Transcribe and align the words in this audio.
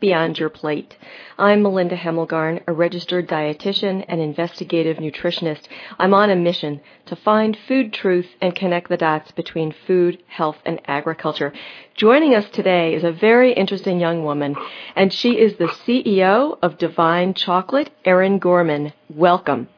beyond 0.00 0.38
your 0.38 0.48
plate. 0.48 0.96
I'm 1.38 1.62
Melinda 1.62 1.96
Hemmelgarn, 1.96 2.62
a 2.66 2.72
registered 2.72 3.28
dietitian 3.28 4.04
and 4.08 4.20
investigative 4.20 4.98
nutritionist. 4.98 5.62
I'm 5.98 6.14
on 6.14 6.30
a 6.30 6.36
mission 6.36 6.80
to 7.06 7.16
find 7.16 7.56
food 7.66 7.92
truth 7.92 8.28
and 8.40 8.54
connect 8.54 8.88
the 8.88 8.96
dots 8.96 9.30
between 9.32 9.74
food, 9.86 10.22
health, 10.26 10.58
and 10.64 10.80
agriculture. 10.86 11.52
Joining 11.94 12.34
us 12.34 12.48
today 12.50 12.94
is 12.94 13.04
a 13.04 13.12
very 13.12 13.52
interesting 13.52 14.00
young 14.00 14.24
woman, 14.24 14.56
and 14.94 15.12
she 15.12 15.38
is 15.38 15.56
the 15.56 15.68
CEO 15.86 16.58
of 16.62 16.78
Divine 16.78 17.34
Chocolate, 17.34 17.90
Erin 18.04 18.38
Gorman. 18.38 18.92
Welcome. 19.08 19.68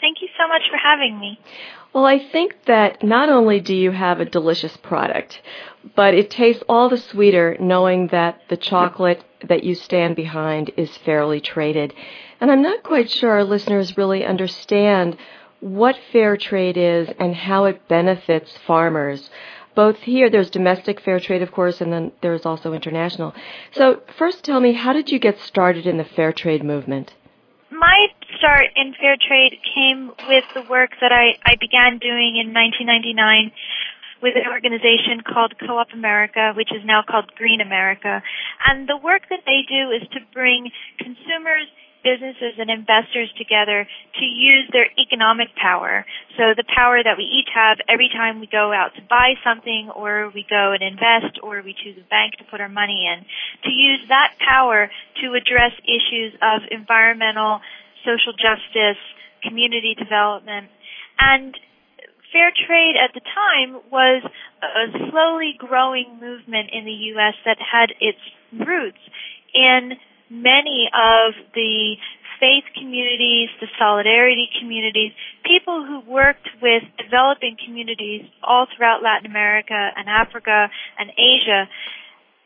Thank 0.00 0.18
you 0.20 0.28
so 0.38 0.46
much 0.46 0.62
for 0.70 0.76
having 0.76 1.18
me. 1.18 1.38
Well, 1.96 2.04
I 2.04 2.18
think 2.18 2.66
that 2.66 3.02
not 3.02 3.30
only 3.30 3.58
do 3.58 3.74
you 3.74 3.90
have 3.90 4.20
a 4.20 4.26
delicious 4.26 4.76
product, 4.76 5.40
but 5.94 6.12
it 6.12 6.28
tastes 6.28 6.62
all 6.68 6.90
the 6.90 6.98
sweeter 6.98 7.56
knowing 7.58 8.08
that 8.08 8.42
the 8.50 8.58
chocolate 8.58 9.24
that 9.48 9.64
you 9.64 9.74
stand 9.74 10.14
behind 10.14 10.72
is 10.76 10.94
fairly 11.06 11.40
traded. 11.40 11.94
And 12.38 12.50
I'm 12.50 12.60
not 12.60 12.82
quite 12.82 13.08
sure 13.08 13.30
our 13.30 13.44
listeners 13.44 13.96
really 13.96 14.26
understand 14.26 15.16
what 15.60 15.98
fair 16.12 16.36
trade 16.36 16.76
is 16.76 17.08
and 17.18 17.34
how 17.34 17.64
it 17.64 17.88
benefits 17.88 18.54
farmers. 18.66 19.30
Both 19.74 19.96
here, 20.00 20.28
there's 20.28 20.50
domestic 20.50 21.00
fair 21.00 21.18
trade, 21.18 21.40
of 21.40 21.50
course, 21.50 21.80
and 21.80 21.90
then 21.90 22.12
there's 22.20 22.44
also 22.44 22.74
international. 22.74 23.34
So, 23.72 24.02
first 24.18 24.44
tell 24.44 24.60
me, 24.60 24.74
how 24.74 24.92
did 24.92 25.10
you 25.10 25.18
get 25.18 25.40
started 25.40 25.86
in 25.86 25.96
the 25.96 26.04
fair 26.04 26.34
trade 26.34 26.62
movement? 26.62 27.14
My 27.70 28.08
start 28.38 28.66
in 28.76 28.94
fair 28.94 29.16
trade 29.16 29.58
came 29.74 30.12
with 30.28 30.44
the 30.54 30.62
work 30.62 30.90
that 31.00 31.12
I, 31.12 31.38
I 31.44 31.56
began 31.56 31.98
doing 31.98 32.36
in 32.36 32.52
1999 32.52 33.52
with 34.22 34.34
an 34.36 34.48
organization 34.48 35.20
called 35.20 35.54
Co-op 35.60 35.92
America, 35.92 36.52
which 36.56 36.72
is 36.72 36.84
now 36.84 37.02
called 37.02 37.32
Green 37.36 37.60
America. 37.60 38.22
And 38.66 38.88
the 38.88 38.96
work 38.96 39.22
that 39.28 39.44
they 39.44 39.62
do 39.68 39.90
is 39.90 40.08
to 40.12 40.20
bring 40.32 40.70
consumers 40.98 41.68
businesses 42.06 42.54
and 42.58 42.70
investors 42.70 43.26
together 43.36 43.82
to 44.14 44.24
use 44.24 44.70
their 44.70 44.86
economic 44.94 45.50
power. 45.58 46.06
So 46.38 46.54
the 46.54 46.62
power 46.62 47.02
that 47.02 47.18
we 47.18 47.24
each 47.26 47.50
have 47.50 47.78
every 47.88 48.08
time 48.08 48.38
we 48.38 48.46
go 48.46 48.72
out 48.72 48.94
to 48.94 49.02
buy 49.02 49.34
something 49.42 49.90
or 49.90 50.30
we 50.30 50.46
go 50.48 50.70
and 50.70 50.86
invest 50.86 51.42
or 51.42 51.62
we 51.66 51.74
choose 51.74 51.98
a 51.98 52.06
bank 52.08 52.38
to 52.38 52.44
put 52.44 52.60
our 52.60 52.68
money 52.68 53.10
in, 53.10 53.26
to 53.66 53.70
use 53.74 54.06
that 54.08 54.38
power 54.38 54.88
to 55.20 55.34
address 55.34 55.74
issues 55.82 56.32
of 56.38 56.62
environmental, 56.70 57.58
social 58.06 58.32
justice, 58.38 59.02
community 59.42 59.98
development, 59.98 60.70
and 61.18 61.58
fair 62.32 62.52
trade 62.54 62.94
at 62.94 63.10
the 63.14 63.20
time 63.20 63.82
was 63.90 64.22
a 64.62 65.10
slowly 65.10 65.54
growing 65.58 66.18
movement 66.20 66.70
in 66.72 66.84
the 66.84 67.16
U.S. 67.16 67.34
that 67.44 67.58
had 67.58 67.90
its 67.98 68.22
roots 68.52 69.02
in 69.54 69.98
many 70.30 70.90
of 70.94 71.34
the 71.54 71.94
faith 72.40 72.64
communities, 72.76 73.48
the 73.60 73.68
solidarity 73.78 74.48
communities, 74.60 75.12
people 75.44 75.84
who 75.86 76.00
worked 76.10 76.48
with 76.60 76.82
developing 77.00 77.56
communities 77.64 78.22
all 78.42 78.66
throughout 78.76 79.02
Latin 79.02 79.30
America 79.30 79.90
and 79.96 80.08
Africa 80.08 80.68
and 80.98 81.10
Asia, 81.16 81.68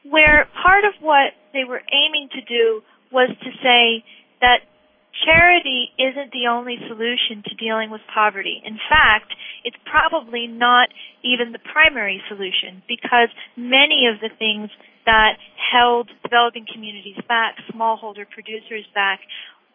where 0.05 0.47
part 0.63 0.85
of 0.85 0.95
what 1.01 1.35
they 1.53 1.65
were 1.65 1.83
aiming 1.91 2.29
to 2.33 2.41
do 2.43 2.83
was 3.11 3.29
to 3.43 3.51
say 3.63 4.05
that 4.41 4.70
charity 5.25 5.91
isn't 5.99 6.33
the 6.33 6.47
only 6.49 6.77
solution 6.89 7.43
to 7.47 7.55
dealing 7.55 7.91
with 7.91 8.01
poverty. 8.13 8.63
In 8.65 8.79
fact, 8.89 9.33
it's 9.65 9.77
probably 9.85 10.47
not 10.47 10.89
even 11.23 11.53
the 11.53 11.59
primary 11.73 12.23
solution 12.29 12.83
because 12.89 13.29
many 13.57 14.07
of 14.07 14.21
the 14.21 14.31
things 14.39 14.71
that 15.07 15.37
held 15.57 16.09
developing 16.23 16.67
communities 16.73 17.19
back, 17.29 17.57
smallholder 17.73 18.29
producers 18.29 18.85
back, 18.95 19.21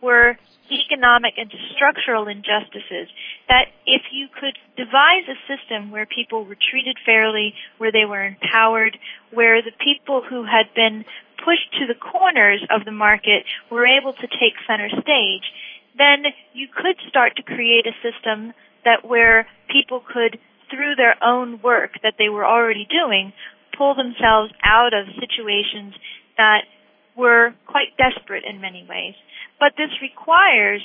were 0.01 0.37
economic 0.71 1.33
and 1.37 1.51
structural 1.75 2.27
injustices 2.27 3.07
that 3.47 3.65
if 3.85 4.01
you 4.11 4.27
could 4.33 4.57
devise 4.75 5.25
a 5.29 5.37
system 5.45 5.91
where 5.91 6.05
people 6.05 6.45
were 6.45 6.57
treated 6.57 6.97
fairly, 7.05 7.53
where 7.77 7.91
they 7.91 8.05
were 8.05 8.25
empowered, 8.25 8.97
where 9.31 9.61
the 9.61 9.71
people 9.83 10.21
who 10.27 10.43
had 10.43 10.65
been 10.75 11.05
pushed 11.45 11.69
to 11.77 11.85
the 11.85 11.93
corners 11.93 12.65
of 12.73 12.83
the 12.83 12.91
market 12.91 13.45
were 13.69 13.85
able 13.85 14.13
to 14.13 14.27
take 14.27 14.57
center 14.65 14.89
stage, 14.89 15.45
then 15.97 16.25
you 16.53 16.67
could 16.67 16.97
start 17.07 17.37
to 17.37 17.43
create 17.43 17.85
a 17.85 17.95
system 18.01 18.51
that 18.83 19.05
where 19.07 19.47
people 19.69 20.01
could, 20.01 20.39
through 20.69 20.95
their 20.95 21.15
own 21.23 21.61
work 21.61 21.91
that 22.01 22.15
they 22.17 22.29
were 22.29 22.45
already 22.45 22.87
doing, 22.89 23.31
pull 23.77 23.93
themselves 23.93 24.51
out 24.63 24.93
of 24.93 25.05
situations 25.21 25.93
that 26.37 26.65
were 27.15 27.53
quite 27.65 27.95
desperate 27.97 28.43
in 28.43 28.59
many 28.59 28.85
ways. 28.89 29.13
But 29.59 29.73
this 29.77 29.91
requires 30.01 30.81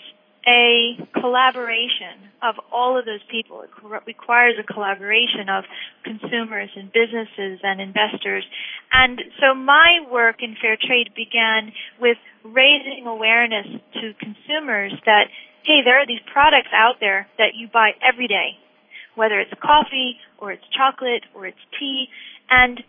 a 0.47 0.97
collaboration 1.21 2.31
of 2.43 2.55
all 2.73 2.99
of 2.99 3.05
those 3.05 3.23
people. 3.31 3.63
It 3.63 3.71
requires 4.07 4.55
a 4.59 4.65
collaboration 4.65 5.49
of 5.49 5.65
consumers 6.05 6.71
and 6.75 6.91
businesses 6.93 7.61
and 7.63 7.81
investors. 7.81 8.45
And 8.93 9.21
so 9.41 9.55
my 9.55 10.01
work 10.11 10.43
in 10.43 10.57
fair 10.61 10.77
trade 10.77 11.13
began 11.15 11.73
with 12.01 12.17
raising 12.45 13.07
awareness 13.07 13.67
to 13.95 14.15
consumers 14.19 14.93
that, 15.05 15.29
hey, 15.65 15.81
there 15.85 16.01
are 16.01 16.07
these 16.07 16.25
products 16.33 16.73
out 16.75 16.97
there 17.01 17.29
that 17.37 17.53
you 17.55 17.69
buy 17.69 17.93
every 18.01 18.27
day, 18.27 18.57
whether 19.15 19.39
it's 19.39 19.53
coffee 19.61 20.17
or 20.39 20.53
it's 20.53 20.65
chocolate 20.77 21.25
or 21.35 21.47
it's 21.47 21.61
tea, 21.79 22.09
and 22.49 22.83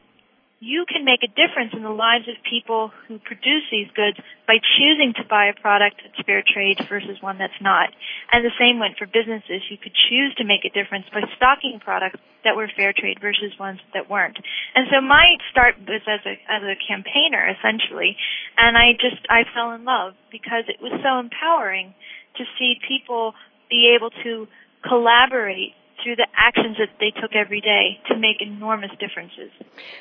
you 0.61 0.85
can 0.85 1.01
make 1.03 1.25
a 1.25 1.33
difference 1.33 1.73
in 1.73 1.81
the 1.81 1.89
lives 1.89 2.29
of 2.29 2.37
people 2.45 2.93
who 3.09 3.17
produce 3.17 3.65
these 3.73 3.89
goods 3.97 4.21
by 4.45 4.61
choosing 4.77 5.11
to 5.17 5.25
buy 5.25 5.49
a 5.49 5.57
product 5.57 5.97
that's 6.05 6.21
fair 6.21 6.45
trade 6.45 6.77
versus 6.85 7.17
one 7.19 7.41
that's 7.41 7.57
not. 7.59 7.89
And 8.29 8.45
the 8.45 8.53
same 8.61 8.77
went 8.77 9.01
for 9.01 9.09
businesses. 9.09 9.65
You 9.73 9.81
could 9.81 9.97
choose 9.97 10.37
to 10.37 10.45
make 10.45 10.61
a 10.61 10.69
difference 10.69 11.09
by 11.09 11.25
stocking 11.35 11.81
products 11.81 12.21
that 12.45 12.55
were 12.55 12.69
fair 12.77 12.93
trade 12.93 13.17
versus 13.17 13.57
ones 13.57 13.81
that 13.97 14.05
weren't. 14.05 14.37
And 14.77 14.85
so 14.93 15.01
my 15.01 15.41
start 15.49 15.81
was 15.81 16.05
as 16.05 16.21
a 16.29 16.37
as 16.45 16.61
a 16.61 16.77
campaigner 16.77 17.41
essentially, 17.57 18.13
and 18.53 18.77
I 18.77 18.93
just 19.01 19.25
I 19.33 19.49
fell 19.57 19.73
in 19.73 19.81
love 19.81 20.13
because 20.31 20.69
it 20.69 20.77
was 20.77 20.93
so 21.01 21.17
empowering 21.17 21.93
to 22.37 22.45
see 22.61 22.77
people 22.87 23.33
be 23.69 23.97
able 23.97 24.13
to 24.23 24.45
collaborate 24.85 25.73
through 26.03 26.15
the 26.15 26.27
actions 26.35 26.77
that 26.77 26.89
they 26.99 27.11
took 27.21 27.35
every 27.35 27.61
day 27.61 27.99
to 28.09 28.17
make 28.17 28.41
enormous 28.41 28.91
differences. 28.99 29.51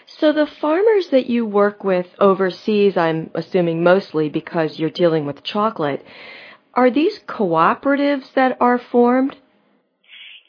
So 0.06 0.32
the 0.32 0.46
farmers 0.46 1.08
that 1.10 1.26
you 1.26 1.46
work 1.46 1.84
with 1.84 2.06
overseas, 2.18 2.96
I'm 2.96 3.30
assuming 3.34 3.82
mostly 3.82 4.28
because 4.28 4.78
you're 4.78 4.90
dealing 4.90 5.26
with 5.26 5.42
chocolate, 5.42 6.04
are 6.74 6.90
these 6.90 7.18
cooperatives 7.26 8.32
that 8.34 8.56
are 8.60 8.78
formed? 8.78 9.36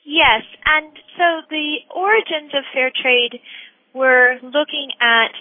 Yes, 0.06 0.44
and 0.66 0.92
so 1.18 1.42
the 1.50 1.78
origins 1.96 2.52
of 2.54 2.64
fair 2.74 2.92
trade 2.92 3.40
were 3.94 4.36
looking 4.42 4.92
at 5.00 5.32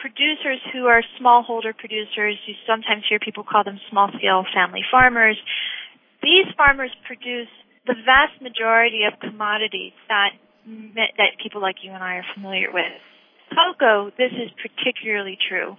producers 0.00 0.60
who 0.72 0.86
are 0.86 1.02
smallholder 1.20 1.76
producers. 1.76 2.36
You 2.46 2.54
sometimes 2.66 3.04
hear 3.08 3.18
people 3.18 3.44
call 3.44 3.64
them 3.64 3.80
small 3.90 4.08
scale 4.16 4.44
family 4.54 4.82
farmers. 4.90 5.36
These 6.22 6.46
farmers 6.56 6.90
produce 7.06 7.48
the 7.86 7.94
vast 8.04 8.42
majority 8.42 9.02
of 9.06 9.18
commodities 9.20 9.92
that 10.08 10.30
that 10.66 11.38
people 11.40 11.62
like 11.62 11.76
you 11.82 11.92
and 11.92 12.02
I 12.02 12.16
are 12.16 12.26
familiar 12.34 12.72
with. 12.72 12.98
Cocoa, 13.54 14.10
this 14.18 14.32
is 14.34 14.50
particularly 14.58 15.38
true. 15.48 15.76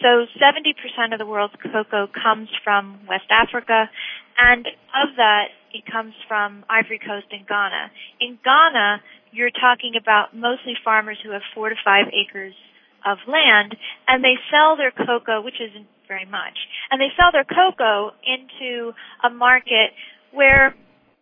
So 0.00 0.26
70% 0.38 1.12
of 1.12 1.18
the 1.18 1.26
world's 1.26 1.54
cocoa 1.58 2.06
comes 2.06 2.48
from 2.62 3.00
West 3.08 3.26
Africa, 3.30 3.90
and 4.38 4.64
of 4.94 5.16
that, 5.16 5.50
it 5.74 5.82
comes 5.90 6.14
from 6.28 6.64
Ivory 6.70 7.00
Coast 7.00 7.26
and 7.32 7.46
Ghana. 7.46 7.90
In 8.20 8.38
Ghana, 8.44 9.02
you're 9.32 9.50
talking 9.50 9.94
about 10.00 10.36
mostly 10.36 10.74
farmers 10.84 11.18
who 11.24 11.32
have 11.32 11.42
four 11.52 11.68
to 11.68 11.74
five 11.84 12.06
acres 12.14 12.54
of 13.04 13.18
land, 13.26 13.74
and 14.06 14.22
they 14.22 14.38
sell 14.50 14.76
their 14.76 14.92
cocoa, 14.92 15.42
which 15.42 15.58
isn't 15.60 15.86
very 16.06 16.26
much, 16.26 16.56
and 16.90 17.00
they 17.00 17.10
sell 17.18 17.32
their 17.32 17.44
cocoa 17.44 18.12
into 18.22 18.92
a 19.24 19.30
market 19.30 19.90
where 20.32 20.74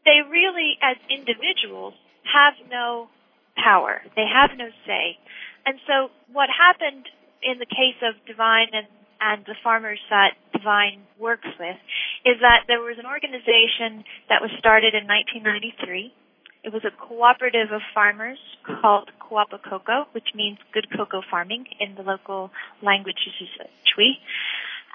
they 0.06 0.22
really, 0.22 0.78
as 0.80 0.96
individuals, 1.10 1.94
have 2.22 2.54
no 2.70 3.10
power. 3.58 4.00
They 4.14 4.24
have 4.24 4.56
no 4.56 4.70
say. 4.86 5.18
And 5.66 5.82
so 5.86 6.14
what 6.30 6.48
happened 6.48 7.10
in 7.42 7.58
the 7.58 7.66
case 7.66 7.98
of 8.06 8.14
Divine 8.24 8.70
and, 8.72 8.86
and 9.20 9.44
the 9.44 9.58
farmers 9.62 9.98
that 10.08 10.38
Divine 10.54 11.02
works 11.18 11.48
with 11.58 11.76
is 12.24 12.38
that 12.40 12.64
there 12.70 12.80
was 12.80 12.96
an 12.98 13.06
organization 13.06 14.06
that 14.30 14.40
was 14.40 14.50
started 14.58 14.94
in 14.94 15.10
1993. 15.10 16.14
It 16.62 16.72
was 16.72 16.82
a 16.86 16.94
cooperative 16.94 17.70
of 17.70 17.82
farmers 17.94 18.38
called 18.62 19.10
Kuapa 19.22 19.58
Kokoo, 19.62 20.06
which 20.12 20.34
means 20.34 20.58
good 20.74 20.86
cocoa 20.90 21.22
farming 21.30 21.66
in 21.78 21.94
the 21.94 22.02
local 22.02 22.50
language, 22.82 23.18
which 23.26 23.42
is 23.42 23.50
Twi. 23.94 24.18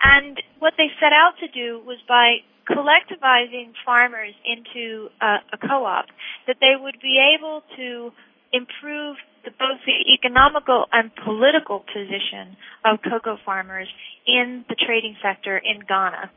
And 0.03 0.41
what 0.59 0.73
they 0.77 0.87
set 0.99 1.13
out 1.13 1.37
to 1.39 1.47
do 1.47 1.79
was 1.85 1.97
by 2.07 2.43
collectivizing 2.71 3.73
farmers 3.85 4.33
into 4.45 5.09
a, 5.21 5.37
a 5.53 5.57
co-op, 5.57 6.05
that 6.47 6.57
they 6.59 6.73
would 6.79 6.97
be 7.01 7.19
able 7.19 7.61
to 7.77 8.11
improve 8.53 9.17
the, 9.43 9.51
both 9.51 9.79
the 9.85 10.13
economical 10.13 10.85
and 10.91 11.11
political 11.23 11.79
position 11.79 12.55
of 12.85 12.99
cocoa 13.03 13.37
farmers 13.45 13.87
in 14.27 14.65
the 14.69 14.75
trading 14.75 15.15
sector 15.21 15.57
in 15.57 15.79
Ghana. 15.87 16.31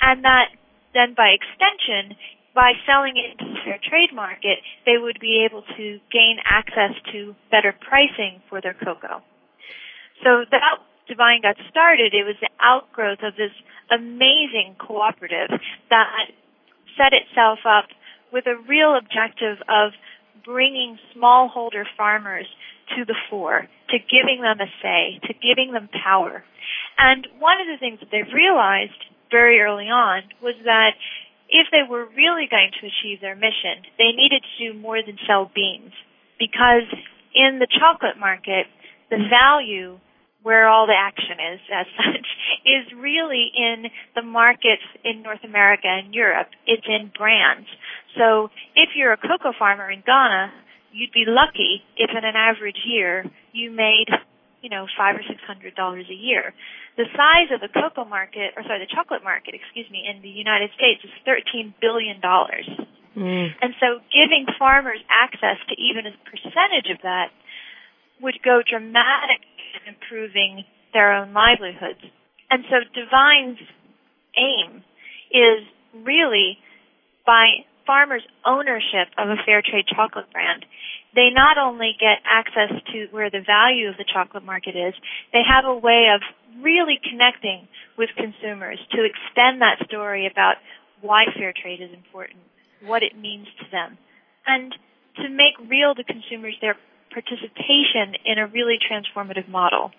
And 0.00 0.24
that 0.24 0.54
then 0.94 1.14
by 1.14 1.36
extension, 1.36 2.16
by 2.54 2.72
selling 2.86 3.14
it 3.16 3.38
into 3.38 3.52
the 3.52 3.60
fair 3.64 3.78
trade 3.78 4.10
market, 4.14 4.58
they 4.86 4.96
would 4.96 5.18
be 5.20 5.44
able 5.44 5.62
to 5.76 5.98
gain 6.10 6.38
access 6.44 6.96
to 7.12 7.34
better 7.50 7.74
pricing 7.76 8.40
for 8.48 8.60
their 8.60 8.74
cocoa. 8.74 9.22
So 10.24 10.42
that 10.50 10.62
Divine 11.08 11.42
got 11.42 11.56
started, 11.70 12.14
it 12.14 12.24
was 12.24 12.36
the 12.40 12.50
outgrowth 12.60 13.20
of 13.22 13.34
this 13.36 13.52
amazing 13.90 14.76
cooperative 14.78 15.48
that 15.90 16.28
set 16.96 17.12
itself 17.12 17.60
up 17.64 17.88
with 18.32 18.46
a 18.46 18.60
real 18.68 18.96
objective 18.96 19.58
of 19.68 19.92
bringing 20.44 20.98
smallholder 21.16 21.84
farmers 21.96 22.46
to 22.96 23.04
the 23.04 23.16
fore, 23.28 23.68
to 23.90 23.96
giving 23.98 24.40
them 24.42 24.60
a 24.60 24.68
say, 24.82 25.20
to 25.26 25.34
giving 25.34 25.72
them 25.72 25.88
power. 26.04 26.44
And 26.98 27.26
one 27.38 27.60
of 27.60 27.66
the 27.68 27.78
things 27.78 28.00
that 28.00 28.08
they've 28.10 28.32
realized 28.32 28.96
very 29.30 29.60
early 29.60 29.88
on 29.88 30.22
was 30.42 30.54
that 30.64 30.92
if 31.48 31.68
they 31.72 31.84
were 31.88 32.06
really 32.16 32.48
going 32.48 32.70
to 32.80 32.86
achieve 32.86 33.20
their 33.20 33.36
mission, 33.36 33.84
they 33.96 34.12
needed 34.12 34.44
to 34.44 34.72
do 34.72 34.78
more 34.78 35.00
than 35.00 35.16
sell 35.26 35.50
beans. 35.54 35.92
Because 36.38 36.88
in 37.34 37.58
the 37.58 37.68
chocolate 37.68 38.18
market, 38.18 38.66
the 39.10 39.20
value 39.28 39.98
where 40.48 40.64
all 40.64 40.88
the 40.88 40.96
action 40.96 41.36
is 41.52 41.60
as 41.68 41.84
such 42.00 42.28
is 42.64 42.88
really 42.96 43.52
in 43.52 43.92
the 44.16 44.24
markets 44.24 44.80
in 45.04 45.20
North 45.20 45.44
America 45.44 45.84
and 45.84 46.14
Europe. 46.16 46.48
It's 46.64 46.88
in 46.88 47.12
brands. 47.12 47.68
So 48.16 48.48
if 48.72 48.96
you're 48.96 49.12
a 49.12 49.20
cocoa 49.20 49.52
farmer 49.58 49.92
in 49.92 50.00
Ghana, 50.00 50.48
you'd 50.90 51.12
be 51.12 51.28
lucky 51.28 51.84
if 52.00 52.08
in 52.16 52.24
an 52.24 52.32
average 52.32 52.80
year 52.88 53.28
you 53.52 53.70
made, 53.70 54.08
you 54.64 54.70
know, 54.72 54.88
five 54.96 55.20
or 55.20 55.24
six 55.28 55.36
hundred 55.44 55.76
dollars 55.76 56.08
a 56.08 56.16
year. 56.16 56.56
The 56.96 57.04
size 57.12 57.52
of 57.52 57.60
the 57.60 57.68
cocoa 57.68 58.08
market, 58.08 58.56
or 58.56 58.64
sorry, 58.64 58.80
the 58.80 58.88
chocolate 58.88 59.22
market, 59.22 59.52
excuse 59.52 59.86
me, 59.92 60.08
in 60.08 60.24
the 60.24 60.32
United 60.32 60.72
States 60.72 61.04
is 61.04 61.12
thirteen 61.28 61.76
billion 61.76 62.24
dollars. 62.24 62.64
Mm. 63.12 63.52
And 63.60 63.76
so 63.84 64.00
giving 64.08 64.48
farmers 64.58 65.04
access 65.12 65.60
to 65.68 65.74
even 65.76 66.08
a 66.08 66.14
percentage 66.24 66.88
of 66.88 67.04
that 67.04 67.36
would 68.22 68.38
go 68.44 68.62
dramatically 68.68 69.46
in 69.86 69.94
improving 69.94 70.64
their 70.92 71.12
own 71.12 71.32
livelihoods. 71.32 72.00
And 72.50 72.64
so 72.70 72.76
Divine's 72.94 73.58
aim 74.36 74.82
is 75.30 75.66
really 76.04 76.58
by 77.26 77.64
farmers' 77.86 78.22
ownership 78.44 79.08
of 79.16 79.28
a 79.28 79.36
fair 79.44 79.62
trade 79.62 79.86
chocolate 79.88 80.30
brand, 80.32 80.64
they 81.14 81.30
not 81.32 81.56
only 81.56 81.96
get 81.98 82.20
access 82.28 82.70
to 82.92 83.08
where 83.10 83.30
the 83.30 83.40
value 83.40 83.88
of 83.88 83.96
the 83.96 84.04
chocolate 84.04 84.44
market 84.44 84.76
is, 84.76 84.92
they 85.32 85.40
have 85.40 85.64
a 85.64 85.74
way 85.74 86.12
of 86.14 86.20
really 86.62 87.00
connecting 87.00 87.66
with 87.96 88.10
consumers 88.16 88.78
to 88.92 89.04
extend 89.04 89.62
that 89.62 89.80
story 89.88 90.28
about 90.30 90.56
why 91.00 91.24
fair 91.36 91.52
trade 91.56 91.80
is 91.80 91.90
important, 91.94 92.40
what 92.84 93.02
it 93.02 93.16
means 93.16 93.46
to 93.58 93.64
them, 93.72 93.96
and 94.46 94.74
to 95.16 95.28
make 95.28 95.56
real 95.68 95.94
to 95.94 96.04
consumers 96.04 96.54
their 96.60 96.76
participation 97.20 98.14
in 98.24 98.38
a 98.38 98.46
really 98.46 98.78
transformative 98.78 99.48
model. 99.48 99.90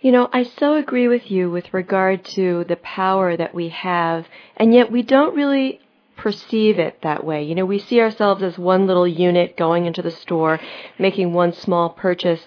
You 0.00 0.12
know, 0.12 0.28
I 0.32 0.42
so 0.42 0.74
agree 0.74 1.08
with 1.08 1.30
you 1.30 1.50
with 1.50 1.72
regard 1.72 2.24
to 2.36 2.64
the 2.64 2.76
power 2.76 3.36
that 3.36 3.54
we 3.54 3.68
have, 3.68 4.26
and 4.56 4.74
yet 4.74 4.90
we 4.90 5.02
don't 5.02 5.34
really 5.34 5.80
perceive 6.16 6.78
it 6.78 7.00
that 7.02 7.24
way. 7.24 7.44
You 7.44 7.54
know, 7.54 7.64
we 7.64 7.78
see 7.78 8.00
ourselves 8.00 8.42
as 8.42 8.58
one 8.58 8.86
little 8.86 9.06
unit 9.06 9.56
going 9.56 9.86
into 9.86 10.02
the 10.02 10.10
store, 10.10 10.58
making 10.98 11.32
one 11.32 11.52
small 11.52 11.90
purchase. 11.90 12.40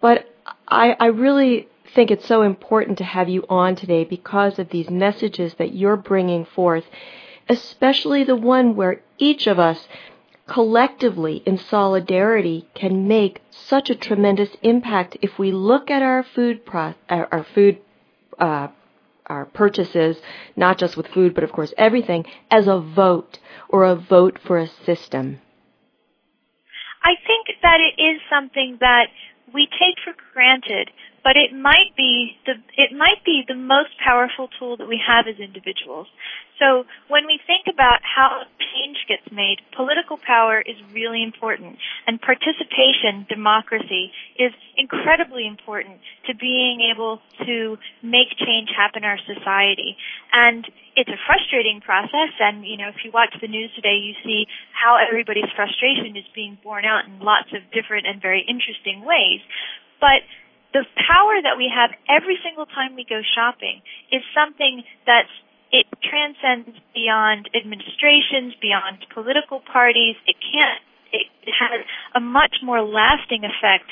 But 0.00 0.26
I, 0.66 0.96
I 0.98 1.06
really 1.06 1.68
think 1.94 2.10
it's 2.10 2.26
so 2.26 2.42
important 2.42 2.98
to 2.98 3.04
have 3.04 3.28
you 3.28 3.44
on 3.48 3.76
today 3.76 4.04
because 4.04 4.58
of 4.58 4.70
these 4.70 4.90
messages 4.90 5.54
that 5.54 5.74
you're 5.74 5.96
bringing 5.96 6.44
forth, 6.44 6.84
especially 7.48 8.24
the 8.24 8.36
one 8.36 8.76
where 8.76 9.02
each 9.18 9.46
of 9.46 9.58
us 9.58 9.86
collectively 10.48 11.42
in 11.44 11.58
solidarity 11.58 12.68
can 12.74 13.08
make 13.08 13.42
such 13.50 13.90
a 13.90 13.94
tremendous 13.94 14.50
impact 14.62 15.16
if 15.20 15.38
we 15.38 15.50
look 15.50 15.90
at 15.90 16.02
our 16.02 16.22
food 16.22 16.64
pro- 16.64 16.94
our, 17.08 17.28
our 17.32 17.44
food 17.54 17.78
uh, 18.38 18.68
our 19.26 19.44
purchases, 19.44 20.16
not 20.54 20.78
just 20.78 20.96
with 20.96 21.08
food, 21.08 21.34
but 21.34 21.44
of 21.44 21.52
course 21.52 21.74
everything, 21.76 22.24
as 22.50 22.68
a 22.68 22.78
vote 22.78 23.38
or 23.68 23.84
a 23.84 23.96
vote 23.96 24.38
for 24.46 24.58
a 24.58 24.68
system? 24.84 25.40
I 27.02 27.14
think 27.26 27.46
that 27.62 27.78
it 27.80 28.00
is 28.00 28.20
something 28.30 28.78
that 28.80 29.06
we 29.52 29.66
take 29.66 29.96
for 30.04 30.14
granted 30.32 30.90
but 31.26 31.34
it 31.34 31.50
might 31.50 31.90
be 31.98 32.38
the 32.46 32.54
it 32.78 32.94
might 32.94 33.18
be 33.26 33.42
the 33.42 33.58
most 33.58 33.90
powerful 33.98 34.46
tool 34.62 34.76
that 34.78 34.86
we 34.86 34.94
have 34.94 35.26
as 35.26 35.42
individuals. 35.42 36.06
So 36.62 36.86
when 37.10 37.26
we 37.26 37.42
think 37.42 37.66
about 37.66 37.98
how 38.06 38.46
change 38.62 39.02
gets 39.10 39.26
made, 39.34 39.58
political 39.74 40.22
power 40.22 40.62
is 40.62 40.78
really 40.94 41.26
important 41.26 41.82
and 42.06 42.22
participation, 42.22 43.26
democracy 43.26 44.14
is 44.38 44.54
incredibly 44.78 45.50
important 45.50 45.98
to 46.30 46.32
being 46.38 46.78
able 46.94 47.18
to 47.42 47.74
make 48.06 48.30
change 48.38 48.70
happen 48.70 49.02
in 49.02 49.10
our 49.10 49.18
society. 49.26 49.98
And 50.30 50.62
it's 50.94 51.10
a 51.10 51.18
frustrating 51.26 51.82
process 51.82 52.38
and 52.38 52.62
you 52.62 52.78
know 52.78 52.86
if 52.86 53.02
you 53.02 53.10
watch 53.10 53.34
the 53.42 53.50
news 53.50 53.74
today 53.74 53.98
you 53.98 54.14
see 54.22 54.46
how 54.70 54.94
everybody's 54.94 55.50
frustration 55.58 56.14
is 56.14 56.24
being 56.38 56.56
borne 56.62 56.86
out 56.86 57.10
in 57.10 57.18
lots 57.18 57.50
of 57.50 57.66
different 57.74 58.06
and 58.06 58.22
very 58.22 58.46
interesting 58.46 59.02
ways. 59.02 59.42
But 59.98 60.22
the 60.72 60.84
power 60.96 61.40
that 61.42 61.56
we 61.56 61.70
have 61.72 61.90
every 62.08 62.38
single 62.42 62.66
time 62.66 62.94
we 62.94 63.04
go 63.08 63.22
shopping 63.34 63.82
is 64.12 64.22
something 64.34 64.82
that's 65.06 65.32
it 65.72 65.86
transcends 65.98 66.78
beyond 66.94 67.50
administrations, 67.54 68.54
beyond 68.62 69.02
political 69.12 69.60
parties. 69.60 70.14
It 70.26 70.36
can't. 70.38 70.80
It 71.12 71.26
has 71.50 71.84
a 72.14 72.20
much 72.20 72.62
more 72.62 72.82
lasting 72.82 73.42
effect 73.42 73.90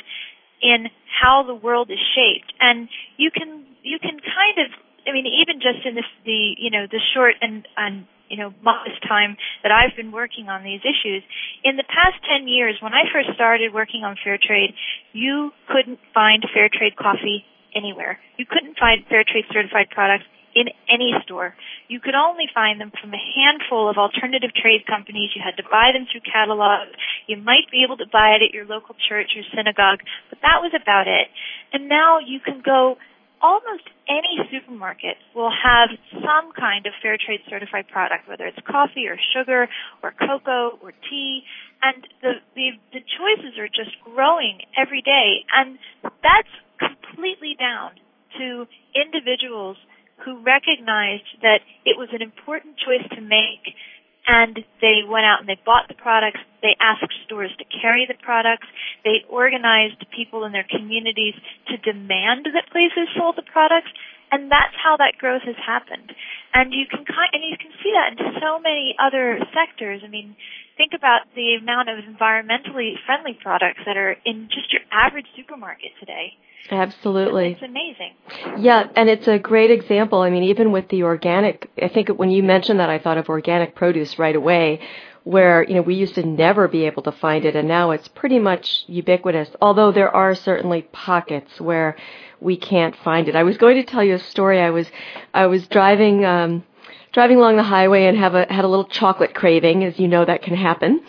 in 0.62 0.88
how 1.10 1.42
the 1.42 1.54
world 1.54 1.90
is 1.90 1.98
shaped, 2.14 2.52
and 2.60 2.88
you 3.16 3.30
can 3.30 3.64
you 3.82 3.98
can 3.98 4.18
kind 4.20 4.58
of. 4.58 4.70
I 5.06 5.12
mean, 5.12 5.26
even 5.26 5.60
just 5.60 5.84
in 5.84 5.94
this, 5.94 6.08
the 6.24 6.54
you 6.56 6.70
know 6.70 6.86
the 6.90 7.00
short 7.12 7.34
and 7.40 7.66
and 7.76 8.06
you 8.28 8.36
know, 8.36 8.52
modest 8.62 9.02
time 9.06 9.36
that 9.62 9.72
I've 9.72 9.96
been 9.96 10.12
working 10.12 10.48
on 10.48 10.64
these 10.64 10.80
issues. 10.80 11.22
In 11.62 11.76
the 11.76 11.84
past 11.84 12.18
10 12.28 12.48
years, 12.48 12.76
when 12.80 12.92
I 12.92 13.04
first 13.12 13.28
started 13.34 13.72
working 13.72 14.04
on 14.04 14.16
fair 14.22 14.38
trade, 14.38 14.74
you 15.12 15.52
couldn't 15.68 15.98
find 16.12 16.44
fair 16.52 16.68
trade 16.72 16.96
coffee 16.96 17.44
anywhere. 17.74 18.18
You 18.38 18.46
couldn't 18.46 18.78
find 18.78 19.04
fair 19.08 19.24
trade 19.24 19.44
certified 19.52 19.90
products 19.90 20.24
in 20.54 20.70
any 20.88 21.12
store. 21.26 21.54
You 21.88 21.98
could 21.98 22.14
only 22.14 22.46
find 22.54 22.80
them 22.80 22.92
from 22.94 23.12
a 23.12 23.18
handful 23.18 23.90
of 23.90 23.98
alternative 23.98 24.54
trade 24.54 24.86
companies. 24.86 25.34
You 25.34 25.42
had 25.42 25.58
to 25.58 25.66
buy 25.66 25.90
them 25.92 26.06
through 26.06 26.22
catalogs. 26.22 26.94
You 27.26 27.36
might 27.36 27.66
be 27.70 27.82
able 27.82 27.98
to 27.98 28.06
buy 28.06 28.38
it 28.38 28.42
at 28.42 28.54
your 28.54 28.64
local 28.64 28.94
church 29.08 29.34
or 29.36 29.42
synagogue, 29.50 30.00
but 30.30 30.38
that 30.42 30.62
was 30.62 30.72
about 30.72 31.10
it. 31.10 31.28
And 31.74 31.88
now 31.88 32.18
you 32.22 32.38
can 32.38 32.62
go 32.64 32.96
almost 33.44 33.84
any 34.08 34.40
supermarket 34.48 35.20
will 35.36 35.52
have 35.52 35.92
some 36.24 36.56
kind 36.56 36.88
of 36.88 36.96
fair 37.04 37.20
trade 37.20 37.44
certified 37.44 37.84
product, 37.92 38.24
whether 38.26 38.48
it's 38.48 38.56
coffee 38.64 39.04
or 39.04 39.20
sugar 39.36 39.68
or 40.02 40.16
cocoa 40.16 40.80
or 40.80 40.96
tea. 41.10 41.44
And 41.84 42.08
the, 42.24 42.40
the, 42.56 42.68
the 42.96 43.04
choices 43.04 43.60
are 43.60 43.68
just 43.68 43.92
growing 44.00 44.64
every 44.80 45.02
day. 45.02 45.44
And 45.52 45.76
that's 46.24 46.48
completely 46.80 47.52
down 47.60 48.00
to 48.40 48.64
individuals 48.96 49.76
who 50.24 50.40
recognized 50.40 51.28
that 51.42 51.60
it 51.84 52.00
was 52.00 52.08
an 52.16 52.22
important 52.22 52.80
choice 52.80 53.04
to 53.12 53.20
make 53.20 53.76
and 54.26 54.56
they 54.80 55.02
went 55.06 55.26
out 55.26 55.40
and 55.40 55.48
they 55.48 55.60
bought 55.64 55.88
the 55.88 55.94
products. 55.94 56.40
They 56.62 56.76
asked 56.80 57.12
stores 57.26 57.52
to 57.58 57.64
carry 57.80 58.06
the 58.08 58.16
products. 58.22 58.66
They 59.04 59.24
organized 59.28 60.04
people 60.16 60.44
in 60.44 60.52
their 60.52 60.66
communities 60.68 61.34
to 61.68 61.76
demand 61.78 62.48
that 62.52 62.72
places 62.72 63.08
sold 63.16 63.36
the 63.36 63.44
products, 63.44 63.92
and 64.30 64.50
that's 64.50 64.74
how 64.82 64.96
that 64.96 65.18
growth 65.18 65.42
has 65.42 65.56
happened. 65.56 66.12
And 66.52 66.72
you 66.72 66.86
can 66.90 67.04
kind 67.04 67.30
and 67.32 67.42
you 67.42 67.56
can 67.56 67.70
see 67.82 67.92
that 67.92 68.12
in 68.12 68.40
so 68.40 68.58
many 68.58 68.94
other 68.98 69.38
sectors. 69.52 70.02
I 70.04 70.08
mean, 70.08 70.36
think 70.76 70.92
about 70.94 71.22
the 71.34 71.56
amount 71.60 71.88
of 71.88 71.98
environmentally 72.04 72.94
friendly 73.06 73.36
products 73.40 73.80
that 73.86 73.96
are 73.96 74.16
in 74.24 74.48
just 74.50 74.72
your 74.72 74.82
average 74.92 75.26
supermarket 75.36 75.92
today. 76.00 76.34
Absolutely. 76.70 77.52
It's 77.52 77.62
amazing. 77.62 78.62
Yeah, 78.62 78.88
and 78.96 79.08
it's 79.08 79.28
a 79.28 79.38
great 79.38 79.70
example. 79.70 80.20
I 80.20 80.30
mean, 80.30 80.44
even 80.44 80.72
with 80.72 80.88
the 80.88 81.02
organic, 81.02 81.70
I 81.80 81.88
think 81.88 82.08
when 82.08 82.30
you 82.30 82.42
mentioned 82.42 82.80
that, 82.80 82.88
I 82.88 82.98
thought 82.98 83.18
of 83.18 83.28
organic 83.28 83.74
produce 83.74 84.18
right 84.18 84.34
away, 84.34 84.80
where, 85.24 85.64
you 85.64 85.74
know, 85.74 85.82
we 85.82 85.94
used 85.94 86.14
to 86.14 86.22
never 86.24 86.68
be 86.68 86.84
able 86.84 87.02
to 87.02 87.12
find 87.12 87.44
it 87.44 87.56
and 87.56 87.66
now 87.66 87.90
it's 87.90 88.08
pretty 88.08 88.38
much 88.38 88.84
ubiquitous. 88.86 89.48
Although 89.60 89.90
there 89.90 90.14
are 90.14 90.34
certainly 90.34 90.82
pockets 90.92 91.60
where 91.60 91.96
we 92.40 92.56
can't 92.56 92.94
find 92.96 93.28
it. 93.28 93.34
I 93.34 93.42
was 93.42 93.56
going 93.56 93.76
to 93.76 93.84
tell 93.84 94.04
you 94.04 94.14
a 94.14 94.18
story. 94.18 94.60
I 94.60 94.70
was, 94.70 94.86
I 95.32 95.46
was 95.46 95.66
driving, 95.66 96.24
um, 96.24 96.64
driving 97.12 97.38
along 97.38 97.56
the 97.56 97.62
highway 97.62 98.04
and 98.04 98.18
have 98.18 98.34
a 98.34 98.44
had 98.52 98.64
a 98.64 98.68
little 98.68 98.84
chocolate 98.84 99.34
craving, 99.34 99.84
as 99.84 99.98
you 99.98 100.08
know 100.08 100.24
that 100.24 100.42
can 100.42 100.54
happen. 100.54 101.00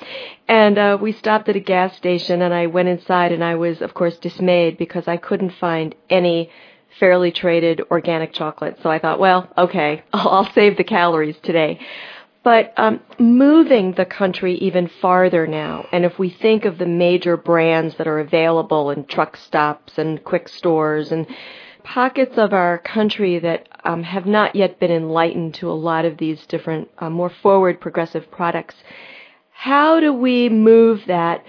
And 0.47 0.77
uh, 0.77 0.97
we 1.01 1.11
stopped 1.11 1.49
at 1.49 1.55
a 1.55 1.59
gas 1.59 1.97
station, 1.97 2.41
and 2.41 2.53
I 2.53 2.67
went 2.67 2.87
inside, 2.87 3.31
and 3.31 3.43
I 3.43 3.55
was, 3.55 3.81
of 3.81 3.93
course, 3.93 4.17
dismayed 4.17 4.77
because 4.77 5.07
I 5.07 5.17
couldn't 5.17 5.53
find 5.59 5.95
any 6.09 6.51
fairly 6.99 7.31
traded 7.31 7.81
organic 7.91 8.31
chocolate. 8.31 8.77
So 8.81 8.89
I 8.89 8.99
thought, 8.99 9.19
well, 9.19 9.51
okay, 9.57 10.03
I'll, 10.13 10.29
I'll 10.45 10.53
save 10.53 10.77
the 10.77 10.83
calories 10.83 11.35
today. 11.41 11.79
But 12.45 12.75
um, 12.77 12.99
moving 13.17 13.93
the 13.93 14.05
country 14.05 14.53
even 14.59 14.87
farther 14.87 15.47
now, 15.47 15.87
and 15.91 16.05
if 16.05 16.19
we 16.19 16.29
think 16.29 16.63
of 16.65 16.77
the 16.77 16.85
major 16.85 17.37
brands 17.37 17.95
that 17.95 18.05
are 18.05 18.19
available 18.19 18.91
in 18.91 19.05
truck 19.05 19.35
stops 19.35 19.97
and 19.97 20.23
quick 20.23 20.47
stores 20.47 21.11
and 21.11 21.25
pockets 21.83 22.37
of 22.37 22.53
our 22.53 22.77
country 22.77 23.39
that 23.39 23.67
um, 23.83 24.03
have 24.03 24.27
not 24.27 24.55
yet 24.55 24.79
been 24.79 24.91
enlightened 24.91 25.55
to 25.55 25.71
a 25.71 25.73
lot 25.73 26.05
of 26.05 26.17
these 26.17 26.45
different, 26.45 26.87
uh, 26.99 27.09
more 27.09 27.31
forward 27.31 27.81
progressive 27.81 28.29
products. 28.29 28.75
How 29.49 29.99
do 29.99 30.13
we 30.13 30.47
move 30.47 31.01
that 31.07 31.43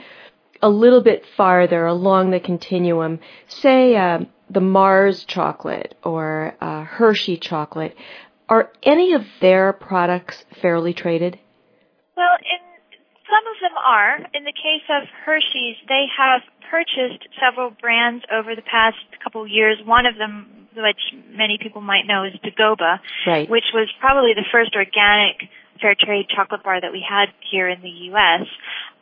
a 0.62 0.70
little 0.70 1.02
bit 1.02 1.24
farther 1.36 1.84
along 1.84 2.30
the 2.30 2.40
continuum? 2.40 3.20
Say 3.48 3.96
uh, 3.96 4.20
the 4.48 4.62
Mars 4.62 5.24
chocolate 5.24 5.94
or 6.02 6.54
uh, 6.60 6.84
Hershey 6.84 7.36
chocolate. 7.36 7.94
Are 8.48 8.70
any 8.82 9.12
of 9.12 9.22
their 9.40 9.72
products 9.72 10.44
fairly 10.62 10.94
traded? 10.94 11.38
Well, 12.16 12.36
in 12.40 12.62
some 13.26 13.44
of 13.50 13.56
them 13.60 13.76
are. 13.76 14.16
In 14.34 14.44
the 14.44 14.54
case 14.54 14.86
of 14.88 15.08
Hershey's, 15.24 15.76
they 15.88 16.06
have 16.16 16.42
purchased 16.70 17.26
several 17.42 17.70
brands 17.70 18.24
over 18.32 18.54
the 18.54 18.62
past 18.62 18.98
couple 19.22 19.42
of 19.42 19.48
years. 19.48 19.78
One 19.84 20.06
of 20.06 20.16
them, 20.16 20.68
which 20.76 21.02
many 21.34 21.58
people 21.60 21.80
might 21.80 22.06
know, 22.06 22.24
is 22.24 22.34
Dagoba, 22.42 23.00
right. 23.26 23.50
which 23.50 23.66
was 23.74 23.88
probably 24.00 24.32
the 24.34 24.46
first 24.52 24.74
organic 24.74 25.50
fair 25.80 25.94
trade 25.98 26.26
chocolate 26.34 26.62
bar 26.62 26.80
that 26.80 26.92
we 26.92 27.04
had 27.06 27.26
here 27.50 27.68
in 27.68 27.82
the 27.82 28.14
U.S. 28.14 28.46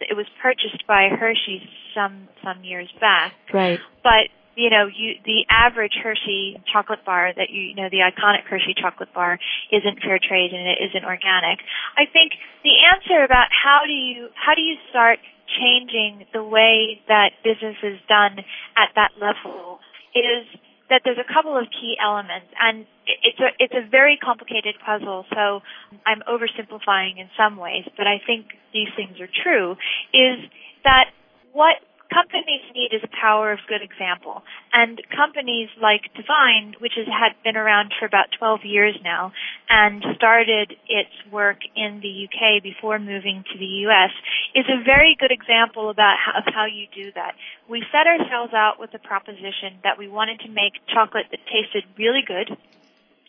It 0.00 0.16
was 0.16 0.26
purchased 0.42 0.86
by 0.86 1.08
Hershey's 1.08 1.62
some 1.94 2.28
some 2.42 2.64
years 2.64 2.88
back. 3.00 3.32
Right. 3.52 3.78
But 4.02 4.32
you 4.56 4.70
know, 4.70 4.86
you, 4.86 5.14
the 5.24 5.44
average 5.50 5.94
Hershey 6.02 6.60
chocolate 6.72 7.04
bar 7.04 7.32
that 7.36 7.50
you, 7.50 7.62
you 7.62 7.74
know, 7.74 7.88
the 7.90 8.06
iconic 8.06 8.44
Hershey 8.48 8.74
chocolate 8.74 9.12
bar 9.12 9.38
isn't 9.72 10.00
fair 10.02 10.18
trade 10.18 10.52
and 10.52 10.66
it 10.66 10.78
isn't 10.90 11.04
organic. 11.04 11.58
I 11.98 12.06
think 12.10 12.32
the 12.62 12.74
answer 12.94 13.24
about 13.24 13.48
how 13.50 13.82
do 13.86 13.92
you, 13.92 14.28
how 14.34 14.54
do 14.54 14.62
you 14.62 14.76
start 14.90 15.18
changing 15.60 16.26
the 16.32 16.42
way 16.42 17.00
that 17.08 17.30
business 17.42 17.76
is 17.82 17.98
done 18.08 18.38
at 18.76 18.90
that 18.96 19.12
level 19.20 19.78
is 20.14 20.46
that 20.90 21.02
there's 21.04 21.18
a 21.18 21.32
couple 21.32 21.56
of 21.56 21.66
key 21.70 21.96
elements 22.02 22.46
and 22.60 22.86
it's 23.06 23.40
a 23.40 23.50
it's 23.58 23.74
a 23.74 23.88
very 23.88 24.16
complicated 24.16 24.74
puzzle 24.84 25.24
so 25.32 25.60
I'm 26.06 26.20
oversimplifying 26.28 27.18
in 27.18 27.28
some 27.36 27.56
ways 27.56 27.84
but 27.96 28.06
I 28.06 28.20
think 28.24 28.52
these 28.72 28.88
things 28.96 29.20
are 29.20 29.28
true 29.28 29.72
is 30.12 30.44
that 30.84 31.10
what 31.52 31.76
companies 32.14 32.62
need 32.74 32.94
is 32.94 33.02
a 33.02 33.10
power 33.20 33.50
of 33.50 33.58
good 33.68 33.82
example. 33.82 34.42
And 34.72 35.02
companies 35.10 35.68
like 35.82 36.02
Divine, 36.14 36.74
which 36.78 36.94
has 36.96 37.06
had 37.06 37.34
been 37.42 37.56
around 37.56 37.92
for 37.98 38.06
about 38.06 38.30
12 38.38 38.60
years 38.64 38.94
now 39.02 39.32
and 39.68 40.04
started 40.14 40.74
its 40.88 41.10
work 41.30 41.58
in 41.74 42.00
the 42.00 42.28
UK 42.30 42.62
before 42.62 42.98
moving 42.98 43.44
to 43.52 43.58
the 43.58 43.90
US, 43.90 44.10
is 44.54 44.64
a 44.70 44.82
very 44.84 45.16
good 45.18 45.32
example 45.32 45.90
about 45.90 46.16
how, 46.16 46.38
of 46.38 46.44
how 46.54 46.66
you 46.66 46.86
do 46.94 47.10
that. 47.12 47.34
We 47.68 47.82
set 47.90 48.06
ourselves 48.06 48.54
out 48.54 48.78
with 48.78 48.92
the 48.92 49.00
proposition 49.00 49.82
that 49.82 49.98
we 49.98 50.06
wanted 50.08 50.40
to 50.40 50.48
make 50.48 50.74
chocolate 50.86 51.26
that 51.32 51.40
tasted 51.50 51.84
really 51.98 52.22
good. 52.26 52.56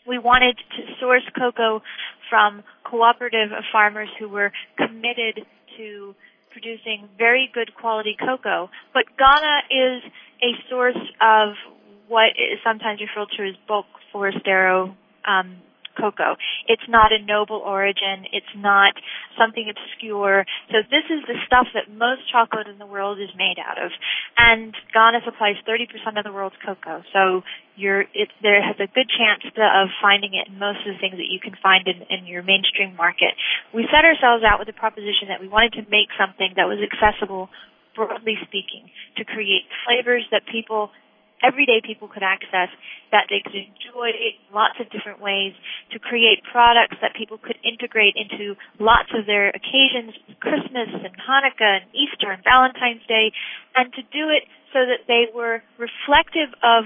We 0.08 0.20
wanted 0.20 0.58
to 0.58 0.82
source 1.00 1.26
cocoa 1.36 1.82
from 2.30 2.64
cooperative 2.84 3.50
farmers 3.72 4.10
who 4.20 4.30
were 4.30 4.52
committed 4.78 5.46
to 5.78 6.16
producing 6.56 7.10
very 7.18 7.50
good 7.54 7.76
quality 7.76 8.16
cocoa. 8.18 8.70
But 8.94 9.04
Ghana 9.20 9.58
is 9.70 10.04
a 10.42 10.52
source 10.70 11.04
of 11.20 11.56
what 12.08 12.32
is 12.40 12.60
sometimes 12.64 13.02
referred 13.02 13.28
to 13.36 13.44
as 13.44 13.56
bulk 13.68 13.88
forastero 14.14 14.96
um, 15.28 15.58
cocoa. 15.96 16.36
It's 16.68 16.86
not 16.88 17.12
a 17.12 17.20
noble 17.24 17.58
origin. 17.64 18.28
It's 18.32 18.54
not 18.56 18.94
something 19.40 19.72
obscure. 19.72 20.46
So 20.72 20.84
this 20.92 21.08
is 21.10 21.24
the 21.28 21.40
stuff 21.48 21.68
that 21.74 21.92
most 21.92 22.28
chocolate 22.32 22.68
in 22.68 22.78
the 22.78 22.86
world 22.86 23.20
is 23.20 23.30
made 23.38 23.58
out 23.58 23.82
of. 23.82 23.92
And 24.38 24.76
Ghana 24.94 25.26
supplies 25.26 25.56
30% 25.68 25.90
of 26.18 26.24
the 26.24 26.32
world's 26.32 26.60
cocoa. 26.66 27.04
So 27.14 27.42
you're, 27.76 28.08
it, 28.16 28.32
there 28.42 28.64
has 28.64 28.76
a 28.80 28.88
good 28.88 29.08
chance 29.12 29.44
of 29.46 29.88
finding 30.02 30.34
it 30.36 30.48
in 30.48 30.60
most 30.60 30.84
of 30.88 30.96
the 30.96 31.00
things 31.00 31.20
that 31.20 31.28
you 31.28 31.40
can 31.40 31.56
find 31.62 31.88
in, 31.88 32.04
in 32.08 32.28
your 32.28 32.44
mainstream 32.44 32.96
market. 32.96 33.36
We 33.74 33.88
set 33.92 34.08
ourselves 34.08 34.44
out 34.44 34.60
with 34.60 34.68
the 34.68 34.78
proposition 34.78 35.28
that 35.28 35.42
we 35.42 35.48
wanted 35.48 35.74
to 35.80 35.84
make 35.92 36.12
something 36.16 36.56
that 36.56 36.68
was 36.68 36.80
accessible 36.80 37.50
broadly 37.96 38.36
speaking, 38.44 38.92
to 39.16 39.24
create 39.24 39.64
flavors 39.88 40.28
that 40.30 40.44
people 40.52 40.92
everyday 41.44 41.82
people 41.84 42.08
could 42.08 42.24
access, 42.24 42.70
that 43.12 43.28
they 43.30 43.42
could 43.44 43.56
enjoy 43.56 44.12
in 44.16 44.36
lots 44.54 44.80
of 44.80 44.90
different 44.92 45.20
ways, 45.22 45.54
to 45.92 46.00
create 46.00 46.44
products 46.52 46.96
that 47.02 47.16
people 47.16 47.38
could 47.38 47.58
integrate 47.64 48.16
into 48.16 48.56
lots 48.80 49.10
of 49.14 49.26
their 49.26 49.50
occasions, 49.50 50.16
Christmas 50.40 50.90
and 50.92 51.16
Hanukkah 51.18 51.84
and 51.84 51.86
Easter 51.92 52.32
and 52.32 52.44
Valentine's 52.44 53.06
Day, 53.08 53.32
and 53.76 53.92
to 53.94 54.02
do 54.14 54.30
it 54.32 54.48
so 54.72 54.84
that 54.86 55.08
they 55.08 55.28
were 55.34 55.64
reflective 55.78 56.52
of 56.64 56.86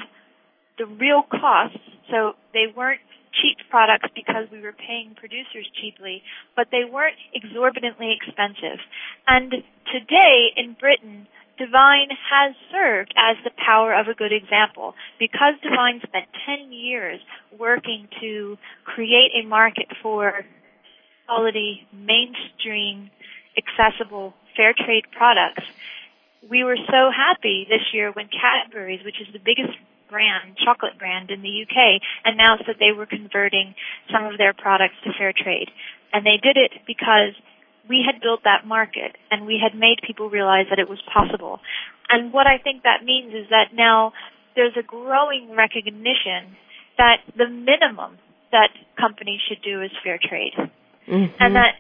the 0.77 0.85
real 0.85 1.23
costs. 1.29 1.81
So 2.09 2.33
they 2.53 2.65
weren't 2.69 3.01
cheap 3.41 3.57
products 3.69 4.09
because 4.15 4.49
we 4.51 4.61
were 4.61 4.73
paying 4.73 5.13
producers 5.15 5.69
cheaply, 5.79 6.23
but 6.55 6.67
they 6.71 6.83
weren't 6.89 7.17
exorbitantly 7.33 8.17
expensive. 8.17 8.81
And 9.27 9.51
today 9.93 10.49
in 10.57 10.75
Britain, 10.79 11.27
Divine 11.59 12.07
has 12.09 12.55
served 12.71 13.13
as 13.17 13.35
the 13.43 13.51
power 13.63 13.93
of 13.93 14.07
a 14.07 14.13
good 14.13 14.31
example. 14.31 14.95
Because 15.19 15.55
Divine 15.61 15.99
spent 16.07 16.25
10 16.45 16.71
years 16.71 17.19
working 17.57 18.07
to 18.21 18.57
create 18.85 19.31
a 19.35 19.45
market 19.45 19.87
for 20.01 20.45
quality, 21.27 21.85
mainstream, 21.93 23.11
accessible, 23.57 24.33
fair 24.55 24.73
trade 24.73 25.03
products, 25.11 25.63
we 26.49 26.63
were 26.63 26.77
so 26.87 27.11
happy 27.11 27.67
this 27.69 27.93
year 27.93 28.11
when 28.11 28.29
Cadbury's, 28.29 29.03
which 29.03 29.19
is 29.19 29.27
the 29.33 29.39
biggest 29.39 29.77
brand, 30.09 30.57
chocolate 30.63 30.97
brand 30.97 31.29
in 31.29 31.41
the 31.41 31.63
UK, 31.63 32.01
announced 32.25 32.63
that 32.67 32.77
they 32.79 32.91
were 32.95 33.05
converting 33.05 33.75
some 34.11 34.25
of 34.25 34.37
their 34.37 34.53
products 34.53 34.95
to 35.03 35.11
fair 35.17 35.33
trade. 35.33 35.69
And 36.13 36.25
they 36.25 36.39
did 36.41 36.57
it 36.57 36.71
because 36.87 37.35
we 37.89 38.05
had 38.05 38.22
built 38.22 38.41
that 38.46 38.65
market 38.65 39.17
and 39.31 39.46
we 39.46 39.60
had 39.62 39.77
made 39.77 39.98
people 40.05 40.29
realize 40.29 40.67
that 40.69 40.79
it 40.79 40.88
was 40.88 41.01
possible. 41.12 41.60
And 42.10 42.31
what 42.31 42.48
I 42.48 42.58
think 42.58 42.84
that 42.84 43.03
means 43.03 43.34
is 43.34 43.50
that 43.50 43.74
now 43.74 44.13
there's 44.55 44.77
a 44.77 44.84
growing 44.84 45.55
recognition 45.55 46.55
that 46.98 47.17
the 47.36 47.50
minimum 47.50 48.17
that 48.51 48.69
companies 49.00 49.41
should 49.48 49.62
do 49.63 49.81
is 49.81 49.91
fair 50.03 50.19
trade. 50.22 50.53
Mm-hmm. 51.08 51.34
And 51.39 51.55
that 51.55 51.75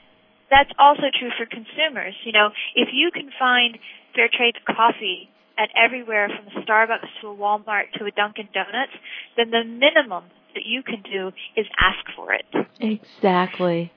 that's 0.49 0.71
also 0.79 1.13
true 1.13 1.29
for 1.37 1.45
consumers. 1.45 2.15
You 2.25 2.31
know, 2.31 2.49
if 2.75 2.89
you 2.91 3.11
can 3.13 3.29
find 3.37 3.77
fair 4.15 4.29
trade 4.33 4.55
coffee 4.65 5.29
at 5.57 5.69
everywhere 5.77 6.29
from 6.29 6.47
a 6.47 6.65
Starbucks 6.65 7.09
to 7.21 7.27
a 7.27 7.35
Walmart 7.35 7.91
to 7.97 8.05
a 8.05 8.11
Dunkin' 8.11 8.49
Donuts, 8.53 8.93
then 9.37 9.51
the 9.51 9.63
minimum 9.63 10.25
that 10.55 10.65
you 10.65 10.81
can 10.81 11.03
do 11.03 11.31
is 11.55 11.67
ask 11.79 11.99
for 12.15 12.33
it. 12.33 12.45
Exactly. 12.79 13.91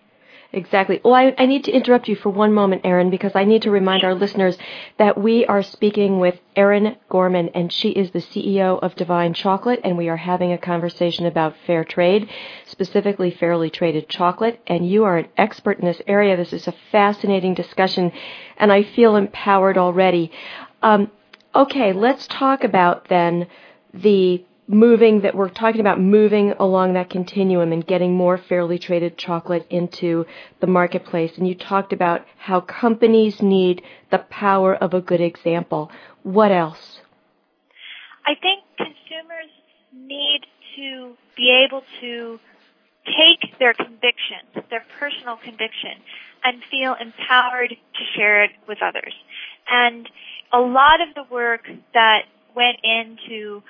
Exactly. 0.54 1.00
Well, 1.02 1.14
I, 1.14 1.34
I, 1.38 1.46
need 1.46 1.64
to 1.64 1.72
interrupt 1.72 2.08
you 2.08 2.14
for 2.14 2.28
one 2.28 2.52
moment, 2.52 2.82
Erin, 2.84 3.08
because 3.08 3.32
I 3.34 3.44
need 3.44 3.62
to 3.62 3.70
remind 3.70 4.04
our 4.04 4.14
listeners 4.14 4.58
that 4.98 5.16
we 5.16 5.46
are 5.46 5.62
speaking 5.62 6.20
with 6.20 6.38
Erin 6.54 6.96
Gorman, 7.08 7.48
and 7.54 7.72
she 7.72 7.88
is 7.88 8.10
the 8.10 8.18
CEO 8.18 8.78
of 8.82 8.94
Divine 8.94 9.32
Chocolate, 9.32 9.80
and 9.82 9.96
we 9.96 10.10
are 10.10 10.18
having 10.18 10.52
a 10.52 10.58
conversation 10.58 11.24
about 11.24 11.56
fair 11.66 11.84
trade, 11.84 12.28
specifically 12.66 13.30
fairly 13.30 13.70
traded 13.70 14.10
chocolate. 14.10 14.60
And 14.66 14.86
you 14.86 15.04
are 15.04 15.16
an 15.16 15.28
expert 15.38 15.78
in 15.78 15.86
this 15.86 16.02
area. 16.06 16.36
This 16.36 16.52
is 16.52 16.68
a 16.68 16.74
fascinating 16.90 17.54
discussion, 17.54 18.12
and 18.58 18.70
I 18.70 18.82
feel 18.82 19.16
empowered 19.16 19.78
already. 19.78 20.30
Um, 20.82 21.10
okay, 21.54 21.94
let's 21.94 22.26
talk 22.26 22.62
about 22.62 23.08
then 23.08 23.46
the 23.94 24.44
moving 24.72 25.20
that 25.20 25.34
we're 25.34 25.50
talking 25.50 25.80
about 25.80 26.00
moving 26.00 26.52
along 26.58 26.94
that 26.94 27.10
continuum 27.10 27.72
and 27.72 27.86
getting 27.86 28.14
more 28.14 28.38
fairly 28.38 28.78
traded 28.78 29.18
chocolate 29.18 29.66
into 29.68 30.24
the 30.60 30.66
marketplace. 30.66 31.36
And 31.36 31.46
you 31.46 31.54
talked 31.54 31.92
about 31.92 32.24
how 32.38 32.60
companies 32.60 33.42
need 33.42 33.82
the 34.10 34.18
power 34.18 34.74
of 34.74 34.94
a 34.94 35.00
good 35.00 35.20
example. 35.20 35.90
What 36.22 36.50
else? 36.50 37.00
I 38.26 38.34
think 38.34 38.64
consumers 38.78 39.50
need 39.94 40.40
to 40.76 41.16
be 41.36 41.66
able 41.68 41.82
to 42.00 42.40
take 43.04 43.58
their 43.58 43.74
conviction, 43.74 44.64
their 44.70 44.84
personal 44.98 45.36
conviction, 45.36 46.00
and 46.44 46.62
feel 46.70 46.94
empowered 46.98 47.70
to 47.70 48.02
share 48.16 48.44
it 48.44 48.52
with 48.66 48.78
others. 48.82 49.12
And 49.70 50.08
a 50.52 50.58
lot 50.58 51.00
of 51.00 51.14
the 51.14 51.24
work 51.32 51.68
that 51.94 52.22
went 52.54 52.78
into, 52.82 53.62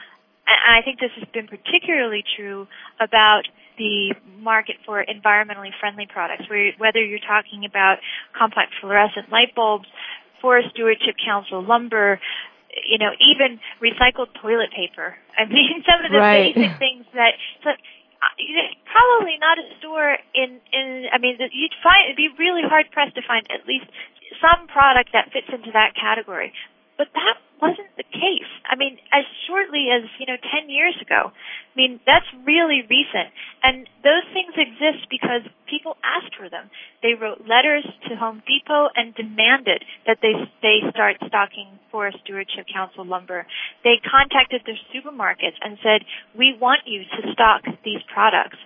and 0.47 0.75
I 0.75 0.83
think 0.83 0.99
this 0.99 1.13
has 1.19 1.29
been 1.33 1.47
particularly 1.47 2.25
true 2.37 2.67
about 3.01 3.43
the 3.79 4.15
market 4.39 4.77
for 4.85 5.05
environmentally 5.05 5.71
friendly 5.81 6.07
products, 6.07 6.49
where, 6.51 6.73
whether 6.79 7.03
you're 7.03 7.23
talking 7.23 7.65
about 7.65 7.99
compact 8.37 8.75
fluorescent 8.81 9.31
light 9.31 9.55
bulbs, 9.55 9.87
Forest 10.41 10.75
Stewardship 10.75 11.15
Council 11.25 11.63
lumber, 11.63 12.21
you 12.89 12.99
know, 12.99 13.15
even 13.21 13.61
recycled 13.81 14.35
toilet 14.41 14.71
paper. 14.75 15.15
I 15.39 15.47
mean, 15.47 15.85
some 15.87 16.05
of 16.05 16.11
the 16.11 16.19
right. 16.19 16.55
basic 16.55 16.79
things 16.79 17.07
that, 17.15 17.39
so, 17.63 17.71
uh, 17.71 18.35
probably 18.87 19.39
not 19.41 19.59
a 19.59 19.67
store 19.79 20.19
in, 20.35 20.61
in, 20.73 21.07
I 21.13 21.19
mean, 21.19 21.39
you'd 21.39 21.79
find, 21.83 22.11
it'd 22.11 22.19
be 22.19 22.31
really 22.39 22.63
hard 22.63 22.87
pressed 22.93 23.15
to 23.15 23.23
find 23.27 23.47
at 23.51 23.67
least 23.67 23.87
some 24.41 24.67
product 24.67 25.11
that 25.13 25.31
fits 25.33 25.49
into 25.53 25.71
that 25.73 25.95
category. 25.95 26.53
But 27.03 27.11
that 27.19 27.43
wasn't 27.59 27.91
the 27.99 28.07
case. 28.07 28.53
I 28.63 28.79
mean, 28.79 28.95
as 29.11 29.27
shortly 29.51 29.91
as, 29.91 30.07
you 30.23 30.27
know, 30.31 30.39
10 30.39 30.71
years 30.71 30.95
ago. 31.03 31.35
I 31.35 31.75
mean, 31.75 31.99
that's 32.07 32.31
really 32.47 32.87
recent. 32.87 33.35
And 33.67 33.91
those 34.07 34.23
things 34.31 34.55
exist 34.55 35.11
because 35.11 35.43
people 35.67 35.99
asked 36.07 36.39
for 36.39 36.47
them. 36.47 36.71
They 37.03 37.19
wrote 37.19 37.43
letters 37.43 37.83
to 38.07 38.15
Home 38.15 38.39
Depot 38.47 38.95
and 38.95 39.19
demanded 39.19 39.83
that 40.07 40.23
they, 40.23 40.31
they 40.63 40.87
start 40.95 41.19
stocking 41.27 41.75
Forest 41.91 42.23
Stewardship 42.23 42.71
Council 42.71 43.03
lumber. 43.03 43.51
They 43.83 43.99
contacted 43.99 44.63
their 44.63 44.79
supermarkets 44.95 45.59
and 45.59 45.75
said, 45.83 46.07
we 46.39 46.55
want 46.55 46.87
you 46.87 47.03
to 47.03 47.35
stock 47.35 47.67
these 47.83 48.07
products 48.15 48.63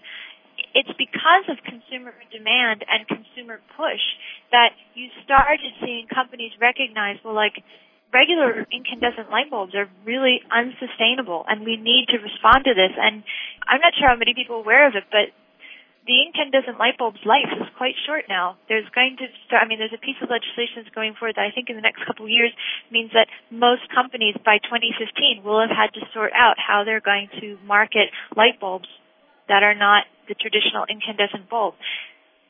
it's 0.76 0.92
because 1.00 1.48
of 1.48 1.56
consumer 1.64 2.12
demand 2.28 2.84
and 2.84 3.08
consumer 3.08 3.60
push 3.76 4.04
that 4.52 4.76
you 4.92 5.08
started 5.24 5.72
seeing 5.80 6.06
companies 6.12 6.52
recognize, 6.60 7.16
well, 7.24 7.34
like, 7.34 7.64
regular 8.16 8.64
incandescent 8.72 9.28
light 9.28 9.52
bulbs 9.52 9.76
are 9.76 9.92
really 10.08 10.40
unsustainable 10.48 11.44
and 11.44 11.68
we 11.68 11.76
need 11.76 12.08
to 12.08 12.16
respond 12.16 12.64
to 12.64 12.72
this. 12.72 12.96
And 12.96 13.20
I'm 13.68 13.84
not 13.84 13.92
sure 13.92 14.08
how 14.08 14.16
many 14.16 14.32
people 14.32 14.56
are 14.56 14.64
aware 14.64 14.88
of 14.88 14.96
it, 14.96 15.04
but 15.12 15.36
the 16.08 16.22
incandescent 16.24 16.78
light 16.80 16.96
bulb's 16.96 17.20
life 17.26 17.50
is 17.60 17.68
quite 17.76 17.98
short 18.08 18.24
now. 18.30 18.56
There's 18.72 18.88
going 18.94 19.20
to 19.20 19.26
start, 19.44 19.60
I 19.60 19.68
mean, 19.68 19.76
there's 19.76 19.92
a 19.92 20.00
piece 20.00 20.16
of 20.24 20.32
legislation 20.32 20.80
that's 20.80 20.94
going 20.96 21.18
forward 21.18 21.36
that 21.36 21.44
I 21.44 21.52
think 21.52 21.68
in 21.68 21.76
the 21.76 21.84
next 21.84 22.06
couple 22.08 22.24
of 22.24 22.32
years 22.32 22.54
means 22.88 23.12
that 23.12 23.28
most 23.52 23.84
companies 23.92 24.38
by 24.40 24.62
2015 24.64 25.44
will 25.44 25.60
have 25.60 25.74
had 25.74 25.92
to 25.98 26.06
sort 26.16 26.32
out 26.32 26.56
how 26.56 26.88
they're 26.88 27.04
going 27.04 27.28
to 27.42 27.60
market 27.66 28.08
light 28.32 28.56
bulbs 28.56 28.88
that 29.50 29.60
are 29.66 29.74
not 29.76 30.08
the 30.30 30.38
traditional 30.38 30.86
incandescent 30.88 31.50
bulb. 31.50 31.74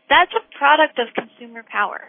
That's 0.06 0.32
a 0.36 0.44
product 0.54 1.00
of 1.00 1.10
consumer 1.16 1.64
power. 1.66 2.04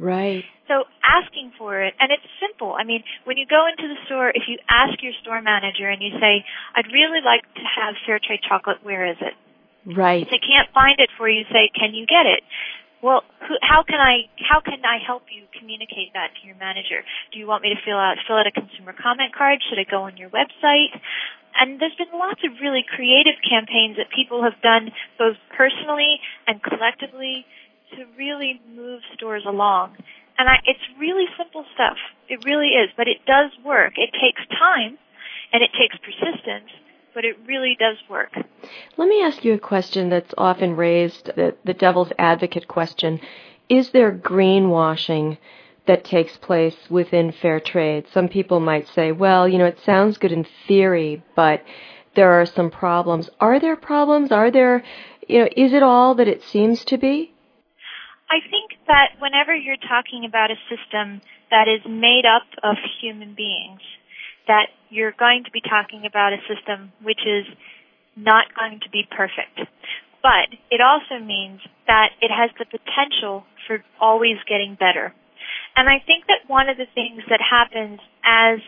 Right. 0.00 0.48
So 0.64 0.88
asking 1.04 1.52
for 1.60 1.84
it, 1.84 1.92
and 2.00 2.08
it's 2.08 2.24
simple. 2.40 2.72
I 2.72 2.88
mean, 2.88 3.04
when 3.28 3.36
you 3.36 3.44
go 3.44 3.68
into 3.68 3.84
the 3.84 4.00
store, 4.08 4.32
if 4.32 4.48
you 4.48 4.56
ask 4.72 4.96
your 5.04 5.12
store 5.20 5.44
manager 5.44 5.92
and 5.92 6.00
you 6.00 6.16
say, 6.16 6.40
I'd 6.72 6.88
really 6.88 7.20
like 7.20 7.44
to 7.60 7.64
have 7.68 8.00
fair 8.08 8.16
trade 8.16 8.40
chocolate, 8.40 8.80
where 8.80 9.04
is 9.04 9.20
it? 9.20 9.36
Right. 9.84 10.24
If 10.24 10.32
they 10.32 10.40
can't 10.40 10.72
find 10.72 10.96
it 10.98 11.12
for 11.20 11.28
you, 11.28 11.44
say, 11.52 11.68
can 11.76 11.92
you 11.92 12.08
get 12.08 12.24
it? 12.24 12.40
Well, 13.02 13.24
who, 13.44 13.56
how 13.60 13.82
can 13.82 14.00
I 14.00 14.28
how 14.36 14.60
can 14.60 14.84
I 14.84 15.00
help 15.00 15.24
you 15.32 15.48
communicate 15.56 16.12
that 16.12 16.36
to 16.36 16.40
your 16.46 16.56
manager? 16.56 17.00
Do 17.32 17.38
you 17.40 17.48
want 17.48 17.64
me 17.64 17.72
to 17.72 17.80
fill 17.80 17.96
out 17.96 18.20
fill 18.28 18.36
out 18.36 18.46
a 18.46 18.52
consumer 18.52 18.92
comment 18.92 19.32
card? 19.32 19.60
Should 19.68 19.80
I 19.80 19.88
go 19.88 20.04
on 20.04 20.16
your 20.20 20.28
website? 20.28 20.92
And 21.56 21.80
there's 21.80 21.96
been 21.96 22.12
lots 22.12 22.44
of 22.44 22.60
really 22.60 22.84
creative 22.84 23.40
campaigns 23.40 23.96
that 23.96 24.12
people 24.12 24.44
have 24.44 24.60
done 24.60 24.92
both 25.18 25.36
personally 25.56 26.20
and 26.46 26.62
collectively 26.62 27.48
to 27.96 28.04
really 28.16 28.60
move 28.74 29.00
stores 29.14 29.44
along. 29.46 29.96
And 30.38 30.48
I, 30.48 30.54
it's 30.64 30.80
really 30.98 31.26
simple 31.36 31.64
stuff. 31.74 31.96
It 32.28 32.44
really 32.44 32.68
is, 32.68 32.90
but 32.96 33.08
it 33.08 33.18
does 33.26 33.50
work. 33.64 33.94
It 33.96 34.10
takes 34.12 34.40
time 34.58 34.98
and 35.52 35.62
it 35.62 35.70
takes 35.78 35.96
persistence, 35.98 36.70
but 37.14 37.24
it 37.24 37.36
really 37.46 37.76
does 37.78 37.96
work. 38.08 38.32
Let 38.96 39.08
me 39.08 39.22
ask 39.22 39.44
you 39.44 39.52
a 39.54 39.58
question 39.58 40.08
that's 40.08 40.32
often 40.38 40.76
raised, 40.76 41.26
the, 41.26 41.56
the 41.64 41.74
devil's 41.74 42.12
advocate 42.18 42.68
question. 42.68 43.20
Is 43.68 43.90
there 43.90 44.12
greenwashing 44.12 45.38
that 45.86 46.04
takes 46.04 46.36
place 46.38 46.76
within 46.88 47.32
fair 47.32 47.60
trade? 47.60 48.06
Some 48.12 48.28
people 48.28 48.60
might 48.60 48.88
say, 48.88 49.12
well, 49.12 49.48
you 49.48 49.58
know, 49.58 49.66
it 49.66 49.80
sounds 49.84 50.18
good 50.18 50.32
in 50.32 50.46
theory, 50.66 51.22
but 51.34 51.62
there 52.14 52.32
are 52.40 52.46
some 52.46 52.70
problems. 52.70 53.28
Are 53.40 53.60
there 53.60 53.76
problems? 53.76 54.32
Are 54.32 54.50
there, 54.50 54.82
you 55.28 55.40
know, 55.40 55.48
is 55.56 55.72
it 55.72 55.82
all 55.82 56.14
that 56.14 56.28
it 56.28 56.42
seems 56.44 56.84
to 56.86 56.96
be? 56.96 57.34
I 58.30 58.38
think 58.46 58.78
that 58.86 59.18
whenever 59.18 59.54
you're 59.54 59.80
talking 59.82 60.24
about 60.24 60.54
a 60.54 60.58
system 60.70 61.20
that 61.50 61.66
is 61.66 61.82
made 61.82 62.22
up 62.22 62.46
of 62.62 62.78
human 63.02 63.34
beings, 63.34 63.82
that 64.46 64.70
you're 64.88 65.12
going 65.12 65.42
to 65.44 65.50
be 65.50 65.60
talking 65.60 66.06
about 66.06 66.32
a 66.32 66.38
system 66.46 66.92
which 67.02 67.26
is 67.26 67.44
not 68.14 68.46
going 68.54 68.78
to 68.86 68.90
be 68.90 69.02
perfect. 69.10 69.66
But 70.22 70.54
it 70.70 70.78
also 70.78 71.18
means 71.18 71.58
that 71.86 72.14
it 72.22 72.30
has 72.30 72.50
the 72.54 72.70
potential 72.70 73.42
for 73.66 73.82
always 73.98 74.38
getting 74.46 74.78
better. 74.78 75.10
And 75.74 75.88
I 75.88 75.98
think 75.98 76.26
that 76.30 76.46
one 76.46 76.68
of 76.68 76.76
the 76.76 76.86
things 76.94 77.22
that 77.30 77.40
happens 77.42 77.98
as 78.22 78.60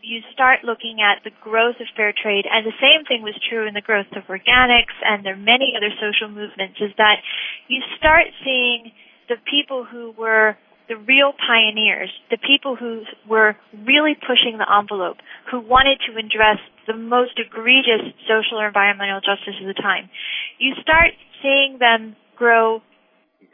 you 0.00 0.24
start 0.32 0.64
looking 0.64 1.04
at 1.04 1.20
the 1.24 1.34
growth 1.44 1.76
of 1.76 1.88
fair 1.92 2.14
trade, 2.16 2.48
and 2.48 2.64
the 2.64 2.76
same 2.80 3.04
thing 3.04 3.20
was 3.20 3.36
true 3.36 3.68
in 3.68 3.74
the 3.74 3.84
growth 3.84 4.08
of 4.16 4.24
organics 4.32 4.96
and 5.04 5.26
there 5.26 5.34
are 5.34 5.44
many 5.44 5.76
other 5.76 5.92
social 6.00 6.32
movements, 6.32 6.80
is 6.80 6.92
that 6.96 7.20
you 7.68 7.82
start 7.98 8.24
seeing 8.44 8.92
the 9.30 9.38
people 9.48 9.86
who 9.86 10.12
were 10.18 10.58
the 10.90 10.98
real 10.98 11.32
pioneers, 11.38 12.10
the 12.34 12.36
people 12.36 12.74
who 12.74 13.06
were 13.30 13.54
really 13.86 14.18
pushing 14.18 14.58
the 14.58 14.66
envelope, 14.66 15.18
who 15.48 15.62
wanted 15.62 16.02
to 16.02 16.18
address 16.18 16.58
the 16.90 16.98
most 16.98 17.38
egregious 17.38 18.10
social 18.26 18.58
or 18.58 18.66
environmental 18.66 19.22
justice 19.22 19.54
of 19.62 19.70
the 19.70 19.78
time. 19.78 20.10
You 20.58 20.74
start 20.82 21.14
seeing 21.40 21.78
them 21.78 22.16
grow 22.34 22.82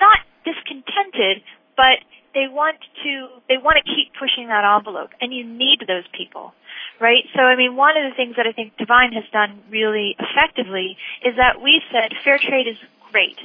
not 0.00 0.24
discontented, 0.48 1.44
but 1.76 2.00
they 2.32 2.48
want 2.48 2.80
to 3.04 3.28
they 3.48 3.60
want 3.60 3.76
to 3.76 3.84
keep 3.84 4.12
pushing 4.16 4.48
that 4.48 4.64
envelope 4.64 5.10
and 5.20 5.32
you 5.32 5.40
need 5.40 5.80
those 5.88 6.04
people 6.12 6.52
right 7.00 7.24
so 7.34 7.40
i 7.40 7.56
mean 7.56 7.76
one 7.76 7.96
of 7.96 8.04
the 8.04 8.14
things 8.14 8.36
that 8.36 8.44
i 8.44 8.52
think 8.52 8.76
divine 8.76 9.10
has 9.16 9.24
done 9.32 9.64
really 9.72 10.14
effectively 10.20 11.00
is 11.24 11.32
that 11.40 11.64
we 11.64 11.80
said 11.88 12.12
fair 12.24 12.36
trade 12.36 12.68
is 12.68 12.76
great 13.08 13.40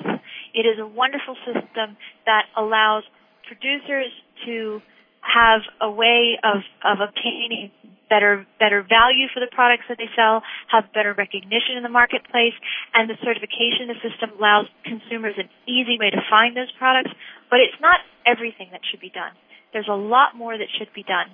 it 0.53 0.67
is 0.67 0.79
a 0.79 0.87
wonderful 0.87 1.35
system 1.45 1.97
that 2.25 2.45
allows 2.57 3.03
producers 3.47 4.11
to 4.45 4.81
have 5.21 5.61
a 5.79 5.89
way 5.89 6.37
of, 6.43 6.65
of 6.83 6.97
obtaining 6.99 7.71
better 8.09 8.43
better 8.59 8.83
value 8.83 9.31
for 9.31 9.39
the 9.39 9.47
products 9.55 9.87
that 9.87 9.95
they 9.95 10.11
sell, 10.19 10.43
have 10.67 10.91
better 10.91 11.15
recognition 11.15 11.79
in 11.79 11.83
the 11.83 11.93
marketplace, 11.93 12.57
and 12.93 13.07
the 13.07 13.15
certification 13.23 13.87
the 13.87 13.95
system 14.03 14.35
allows 14.35 14.67
consumers 14.83 15.39
an 15.39 15.47
easy 15.63 15.95
way 15.95 16.11
to 16.11 16.19
find 16.27 16.51
those 16.57 16.71
products. 16.75 17.15
But 17.47 17.63
it's 17.63 17.79
not 17.79 18.03
everything 18.27 18.67
that 18.75 18.83
should 18.83 18.99
be 18.99 19.13
done. 19.13 19.31
There's 19.71 19.87
a 19.87 19.95
lot 19.95 20.35
more 20.35 20.57
that 20.57 20.67
should 20.75 20.91
be 20.91 21.07
done. 21.07 21.31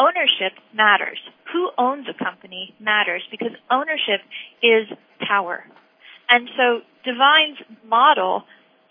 Ownership 0.00 0.56
matters. 0.72 1.20
Who 1.52 1.68
owns 1.76 2.08
a 2.08 2.16
company 2.16 2.72
matters 2.80 3.20
because 3.30 3.52
ownership 3.70 4.24
is 4.64 4.88
power. 5.20 5.64
And 6.28 6.48
so 6.56 6.80
Divine's 7.06 7.62
model 7.86 8.42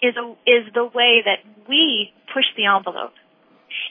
is 0.02 0.16
a, 0.16 0.26
is 0.48 0.72
the 0.74 0.86
way 0.88 1.22
that 1.28 1.44
we 1.68 2.14
push 2.34 2.48
the 2.56 2.66
envelope. 2.66 3.12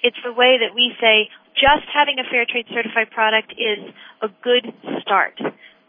It's 0.03 0.17
the 0.25 0.33
way 0.33 0.57
that 0.65 0.75
we 0.75 0.97
say 1.01 1.29
just 1.55 1.85
having 1.93 2.17
a 2.19 2.25
fair 2.25 2.47
trade 2.49 2.67
certified 2.73 3.11
product 3.13 3.53
is 3.53 3.85
a 4.23 4.29
good 4.43 4.73
start, 5.03 5.39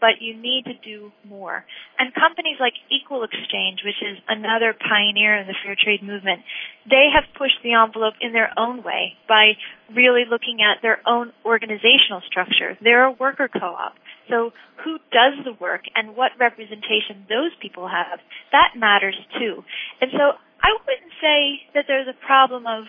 but 0.00 0.20
you 0.20 0.36
need 0.36 0.64
to 0.66 0.74
do 0.84 1.12
more. 1.24 1.64
And 1.98 2.12
companies 2.14 2.56
like 2.60 2.74
Equal 2.90 3.24
Exchange, 3.24 3.80
which 3.84 4.00
is 4.02 4.18
another 4.28 4.74
pioneer 4.74 5.36
in 5.36 5.46
the 5.46 5.54
fair 5.64 5.76
trade 5.76 6.02
movement, 6.02 6.42
they 6.88 7.08
have 7.14 7.24
pushed 7.36 7.58
the 7.62 7.74
envelope 7.74 8.14
in 8.20 8.32
their 8.32 8.52
own 8.58 8.82
way 8.82 9.14
by 9.28 9.56
really 9.94 10.24
looking 10.28 10.60
at 10.60 10.82
their 10.82 11.00
own 11.06 11.32
organizational 11.44 12.20
structure. 12.26 12.76
They're 12.80 13.06
a 13.06 13.12
worker 13.12 13.48
co-op. 13.48 13.94
So 14.28 14.52
who 14.84 14.98
does 15.10 15.44
the 15.44 15.54
work 15.60 15.82
and 15.94 16.16
what 16.16 16.32
representation 16.38 17.26
those 17.28 17.54
people 17.62 17.88
have, 17.88 18.18
that 18.52 18.76
matters 18.76 19.16
too. 19.38 19.64
And 20.00 20.10
so 20.12 20.36
I 20.62 20.70
wouldn't 20.84 21.14
say 21.20 21.62
that 21.74 21.84
there's 21.86 22.08
a 22.08 22.26
problem 22.26 22.66
of 22.66 22.84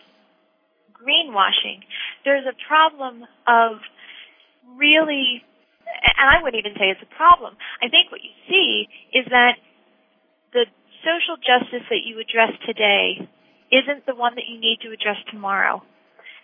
greenwashing. 0.93 1.86
There's 2.26 2.46
a 2.46 2.58
problem 2.67 3.24
of 3.48 3.78
really, 4.76 5.43
and 5.88 6.28
I 6.30 6.41
wouldn't 6.41 6.60
even 6.60 6.78
say 6.78 6.89
it's 6.91 7.02
a 7.02 7.15
problem. 7.15 7.56
I 7.82 7.88
think 7.89 8.12
what 8.12 8.21
you 8.23 8.34
see 8.47 8.88
is 9.13 9.26
that 9.30 9.56
the 10.54 10.65
social 11.04 11.38
justice 11.39 11.86
that 11.89 12.04
you 12.04 12.19
address 12.19 12.52
today 12.65 13.28
isn't 13.71 14.06
the 14.06 14.15
one 14.15 14.36
that 14.36 14.47
you 14.47 14.60
need 14.60 14.80
to 14.84 14.91
address 14.91 15.17
tomorrow. 15.32 15.84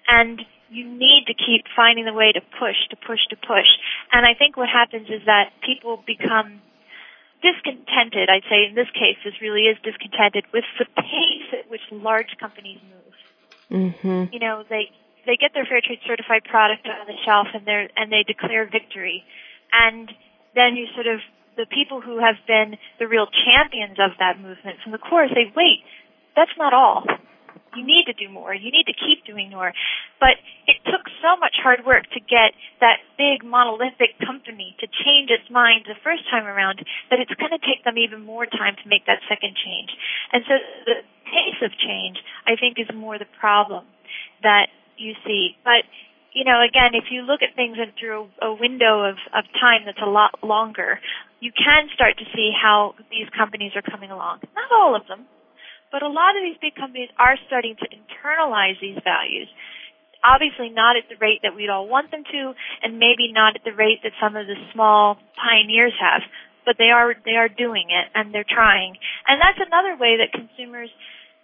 And 0.08 0.41
you 0.69 0.84
need 0.89 1.25
to 1.27 1.34
keep 1.34 1.63
finding 1.75 2.06
the 2.06 2.13
way 2.13 2.32
to 2.34 2.41
push, 2.60 2.75
to 2.89 2.97
push, 2.97 3.23
to 3.29 3.38
push. 3.38 3.69
And 4.12 4.25
I 4.25 4.34
think 4.34 4.58
what 4.58 4.67
happens 4.67 5.08
is 5.08 5.23
that 5.25 5.53
people 5.63 6.03
become 6.06 6.60
discontented. 7.39 8.27
I'd 8.27 8.47
say 8.49 8.67
in 8.67 8.75
this 8.75 8.89
case, 8.91 9.19
this 9.23 9.39
really 9.41 9.67
is 9.67 9.77
discontented 9.84 10.45
with 10.51 10.65
the 10.79 10.86
pace 10.86 11.49
at 11.53 11.69
which 11.69 11.84
large 11.91 12.36
companies 12.39 12.79
move. 12.84 13.15
Mm-hmm. 13.71 14.34
You 14.34 14.39
know, 14.39 14.63
they 14.67 14.91
they 15.25 15.38
get 15.38 15.53
their 15.53 15.65
fair 15.65 15.81
trade 15.81 15.99
certified 16.05 16.43
product 16.43 16.88
on 16.88 17.07
the 17.07 17.17
shelf 17.25 17.47
and 17.53 17.65
they 17.65 17.89
and 17.95 18.12
they 18.12 18.23
declare 18.23 18.69
victory, 18.69 19.23
and 19.71 20.12
then 20.55 20.75
you 20.75 20.88
sort 20.95 21.07
of 21.07 21.19
the 21.55 21.65
people 21.69 22.01
who 22.01 22.17
have 22.17 22.36
been 22.47 22.77
the 22.99 23.07
real 23.07 23.27
champions 23.29 23.97
of 24.01 24.17
that 24.17 24.41
movement 24.41 24.81
from 24.81 24.91
the 24.91 24.97
core 24.97 25.27
say, 25.29 25.53
wait, 25.55 25.86
that's 26.36 26.53
not 26.57 26.73
all 26.73 27.05
you 27.75 27.86
need 27.86 28.05
to 28.05 28.13
do 28.13 28.29
more. 28.29 28.53
You 28.53 28.71
need 28.71 28.86
to 28.86 28.93
keep 28.93 29.25
doing 29.25 29.49
more. 29.51 29.73
But 30.19 30.38
it 30.67 30.77
took 30.86 31.05
so 31.21 31.38
much 31.39 31.57
hard 31.62 31.86
work 31.86 32.05
to 32.13 32.19
get 32.21 32.53
that 32.79 33.01
big 33.17 33.43
monolithic 33.43 34.17
company 34.21 34.75
to 34.79 34.88
change 34.88 35.29
its 35.29 35.49
mind 35.49 35.86
the 35.86 35.97
first 36.03 36.23
time 36.29 36.45
around 36.45 36.81
that 37.09 37.19
it's 37.19 37.33
going 37.36 37.53
to 37.53 37.62
take 37.62 37.83
them 37.83 37.97
even 37.97 38.25
more 38.25 38.45
time 38.45 38.75
to 38.81 38.86
make 38.89 39.05
that 39.05 39.19
second 39.27 39.57
change. 39.57 39.91
And 40.31 40.43
so 40.47 40.53
the 40.86 40.97
pace 41.25 41.59
of 41.62 41.71
change, 41.77 42.17
I 42.45 42.55
think, 42.55 42.77
is 42.79 42.89
more 42.93 43.17
the 43.17 43.29
problem 43.39 43.86
that 44.41 44.69
you 44.97 45.13
see. 45.25 45.56
But 45.63 45.86
you 46.34 46.43
know, 46.43 46.65
again, 46.65 46.97
if 46.97 47.13
you 47.13 47.21
look 47.21 47.45
at 47.45 47.56
things 47.56 47.77
through 47.99 48.27
a, 48.41 48.49
a 48.49 48.53
window 48.58 49.06
of, 49.06 49.21
of 49.38 49.45
time 49.62 49.86
that's 49.86 50.01
a 50.01 50.10
lot 50.10 50.41
longer, 50.41 50.99
you 51.39 51.53
can 51.53 51.93
start 51.93 52.17
to 52.17 52.25
see 52.34 52.49
how 52.49 52.95
these 53.13 53.29
companies 53.38 53.73
are 53.77 53.86
coming 53.86 54.10
along. 54.10 54.41
Not 54.58 54.73
all 54.73 54.97
of 54.97 55.06
them, 55.08 55.29
but 55.91 56.01
a 56.01 56.10
lot 56.10 56.34
of 56.34 56.41
these 56.41 56.58
big 56.58 56.73
companies 56.73 57.10
are 57.21 57.38
starting 57.45 57.77
to 57.77 57.86
internalize 57.86 58.82
these 58.82 58.97
values. 59.06 59.47
Obviously 60.25 60.73
not 60.73 60.97
at 60.97 61.06
the 61.06 61.19
rate 61.21 61.43
that 61.43 61.53
we'd 61.53 61.69
all 61.69 61.88
want 61.88 62.10
them 62.10 62.23
to, 62.25 62.41
and 62.82 62.97
maybe 62.97 63.29
not 63.29 63.53
at 63.56 63.63
the 63.63 63.75
rate 63.75 64.01
that 64.01 64.17
some 64.17 64.36
of 64.36 64.47
the 64.47 64.58
small 64.73 65.21
pioneers 65.38 65.93
have, 66.01 66.25
but 66.65 66.79
they 66.79 66.89
are, 66.89 67.13
they 67.25 67.38
are 67.38 67.49
doing 67.51 67.91
it, 67.91 68.10
and 68.15 68.34
they're 68.34 68.47
trying. 68.47 68.95
And 69.27 69.38
that's 69.38 69.60
another 69.62 69.99
way 69.99 70.17
that 70.17 70.34
consumers 70.34 70.89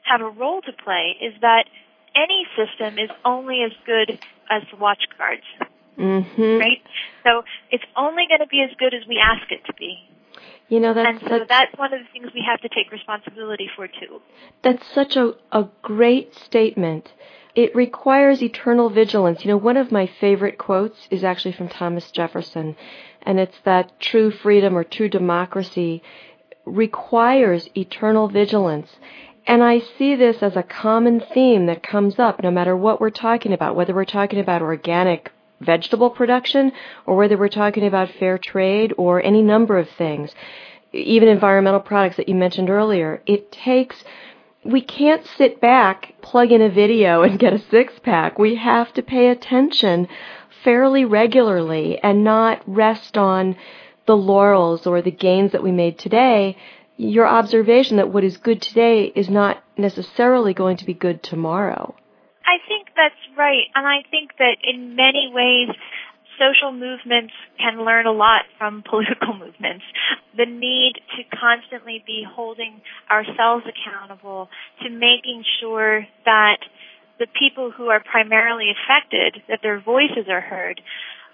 have 0.08 0.22
a 0.22 0.32
role 0.32 0.62
to 0.66 0.74
play, 0.74 1.14
is 1.22 1.36
that 1.42 1.70
any 2.16 2.46
system 2.56 3.00
is 3.00 3.10
only 3.26 3.64
as 3.64 3.72
good 3.86 4.20
as 4.50 4.64
the 4.72 4.78
watch 4.78 5.04
guards. 5.18 5.44
Mm-hmm. 5.98 6.60
Right? 6.60 6.82
So 7.24 7.44
it's 7.72 7.84
only 7.98 8.24
going 8.30 8.40
to 8.40 8.48
be 8.48 8.62
as 8.64 8.76
good 8.78 8.94
as 8.94 9.08
we 9.08 9.20
ask 9.24 9.52
it 9.52 9.66
to 9.66 9.74
be. 9.74 9.98
You 10.70 10.80
know, 10.80 10.94
that's, 10.94 11.10
and 11.10 11.20
so 11.22 11.40
that's, 11.40 11.50
that's 11.50 11.78
one 11.78 11.94
of 11.94 12.00
the 12.00 12.06
things 12.14 12.32
we 12.34 12.46
have 12.48 12.62
to 12.62 12.70
take 12.70 12.92
responsibility 12.92 13.70
for 13.76 13.88
too. 13.88 14.22
That's 14.62 14.86
such 14.94 15.16
a, 15.18 15.34
a 15.52 15.68
great 15.82 16.36
statement. 16.36 17.12
It 17.56 17.76
requires 17.76 18.44
eternal 18.44 18.90
vigilance. 18.90 19.44
You 19.44 19.50
know, 19.50 19.58
one 19.58 19.78
of 19.78 19.92
my 19.92 20.06
favorite 20.22 20.60
quotes 20.60 21.08
is 21.10 21.24
actually 21.24 21.54
from 21.54 21.70
Thomas 21.70 22.12
Jefferson, 22.12 22.76
and 23.24 23.40
it's 23.40 23.58
that 23.66 24.00
true 24.00 24.30
freedom 24.30 24.78
or 24.78 24.84
true 24.84 25.10
democracy 25.10 26.04
requires 26.66 27.68
eternal 27.76 28.28
vigilance. 28.28 28.96
And 29.50 29.64
I 29.64 29.80
see 29.98 30.14
this 30.14 30.44
as 30.44 30.56
a 30.56 30.62
common 30.62 31.20
theme 31.34 31.66
that 31.66 31.82
comes 31.82 32.20
up 32.20 32.44
no 32.44 32.52
matter 32.52 32.78
what 32.78 33.02
we're 33.02 33.10
talking 33.10 33.52
about, 33.52 33.76
whether 33.76 33.96
we're 33.96 34.06
talking 34.06 34.40
about 34.40 34.62
organic 34.62 35.32
vegetable 35.60 36.12
production 36.12 36.72
or 37.08 37.16
whether 37.16 37.36
we're 37.36 37.50
talking 37.50 37.88
about 37.88 38.12
fair 38.20 38.38
trade 38.38 38.94
or 38.96 39.24
any 39.24 39.42
number 39.42 39.80
of 39.80 39.90
things, 39.90 40.30
even 40.94 41.28
environmental 41.28 41.80
products 41.80 42.18
that 42.18 42.30
you 42.30 42.36
mentioned 42.36 42.70
earlier. 42.70 43.24
It 43.26 43.52
takes 43.52 44.04
we 44.64 44.82
can't 44.82 45.26
sit 45.26 45.60
back, 45.60 46.14
plug 46.22 46.52
in 46.52 46.62
a 46.62 46.70
video 46.70 47.24
and 47.24 47.40
get 47.40 47.52
a 47.52 47.64
six 47.72 47.94
pack. 48.04 48.38
We 48.38 48.54
have 48.54 48.94
to 48.94 49.02
pay 49.02 49.30
attention 49.30 50.08
fairly 50.64 51.06
regularly 51.06 51.98
and 52.04 52.24
not 52.24 52.62
rest 52.68 53.18
on 53.18 53.56
the 54.06 54.16
laurels 54.16 54.86
or 54.86 55.02
the 55.02 55.10
gains 55.10 55.54
that 55.54 55.64
we 55.64 55.72
made 55.72 55.98
today. 55.98 56.56
Your 57.00 57.26
observation 57.26 57.96
that 57.96 58.10
what 58.10 58.26
is 58.26 58.36
good 58.36 58.62
today 58.62 59.06
is 59.16 59.30
not 59.30 59.64
necessarily 59.78 60.54
going 60.54 60.76
to 60.78 60.86
be 60.86 60.94
good 60.94 61.24
tomorrow. 61.24 61.96
I 62.44 62.60
think 62.68 62.90
that's 62.94 63.16
right. 63.38 63.72
And 63.74 63.88
I 63.88 64.04
think 64.12 64.32
that 64.38 64.58
in 64.68 64.98
many 64.98 65.32
ways, 65.34 65.70
social 66.36 66.74
movements 66.74 67.32
can 67.58 67.86
learn 67.86 68.06
a 68.06 68.12
lot 68.12 68.42
from 68.58 68.84
political 68.90 69.34
movements. 69.34 69.86
The 70.36 70.46
need 70.46 70.96
to 71.16 71.24
constantly 71.38 72.04
be 72.06 72.26
holding 72.28 72.82
ourselves 73.10 73.64
accountable 73.64 74.50
to 74.84 74.90
making 74.90 75.46
sure 75.62 76.06
that 76.26 76.58
the 77.18 77.28
people 77.28 77.72
who 77.72 77.88
are 77.88 78.04
primarily 78.04 78.72
affected, 78.76 79.42
that 79.48 79.60
their 79.64 79.80
voices 79.80 80.28
are 80.30 80.42
heard, 80.42 80.82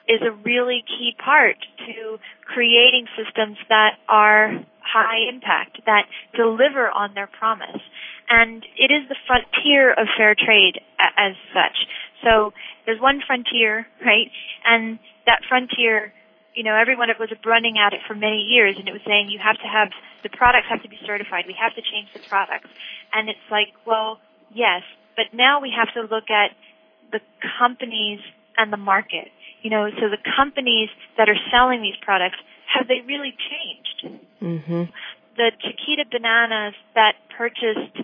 is 0.07 0.21
a 0.21 0.31
really 0.31 0.83
key 0.87 1.15
part 1.23 1.57
to 1.85 2.17
creating 2.45 3.07
systems 3.17 3.57
that 3.69 3.97
are 4.07 4.63
high 4.79 5.27
impact, 5.29 5.81
that 5.85 6.05
deliver 6.35 6.89
on 6.89 7.13
their 7.15 7.27
promise 7.27 7.81
and 8.29 8.65
it 8.77 8.91
is 8.91 9.07
the 9.09 9.15
frontier 9.27 9.91
of 9.93 10.07
fair 10.17 10.35
trade 10.35 10.81
as 10.99 11.35
such. 11.53 11.77
So 12.23 12.53
there's 12.85 12.99
one 12.99 13.21
frontier, 13.25 13.87
right? 14.03 14.31
And 14.65 14.99
that 15.25 15.41
frontier, 15.47 16.13
you 16.55 16.63
know, 16.63 16.75
everyone 16.75 17.09
was 17.19 17.29
running 17.45 17.77
at 17.77 17.93
it 17.93 18.01
for 18.07 18.15
many 18.15 18.41
years, 18.41 18.75
and 18.79 18.87
it 18.87 18.91
was 18.91 19.01
saying 19.05 19.29
you 19.29 19.39
have 19.39 19.57
to 19.57 19.67
have 19.67 19.89
the 20.23 20.29
products 20.29 20.67
have 20.69 20.81
to 20.81 20.89
be 20.89 20.97
certified. 21.05 21.45
We 21.47 21.55
have 21.61 21.75
to 21.75 21.81
change 21.81 22.09
the 22.13 22.21
products, 22.27 22.69
and 23.13 23.29
it's 23.29 23.47
like, 23.51 23.69
well, 23.85 24.19
yes, 24.53 24.81
but 25.15 25.25
now 25.33 25.61
we 25.61 25.71
have 25.75 25.93
to 25.93 26.01
look 26.01 26.29
at 26.29 26.51
the 27.11 27.19
companies 27.59 28.19
and 28.57 28.71
the 28.71 28.77
market. 28.77 29.29
You 29.61 29.69
know, 29.71 29.89
so 29.99 30.09
the 30.09 30.21
companies 30.37 30.89
that 31.17 31.27
are 31.29 31.37
selling 31.51 31.81
these 31.81 31.97
products 32.01 32.37
have 32.73 32.87
they 32.87 33.01
really 33.05 33.33
changed? 33.33 34.21
Mm-hmm 34.41 34.83
the 35.37 35.51
Chiquita 35.59 36.05
bananas 36.09 36.73
that 36.95 37.13
purchased 37.37 37.99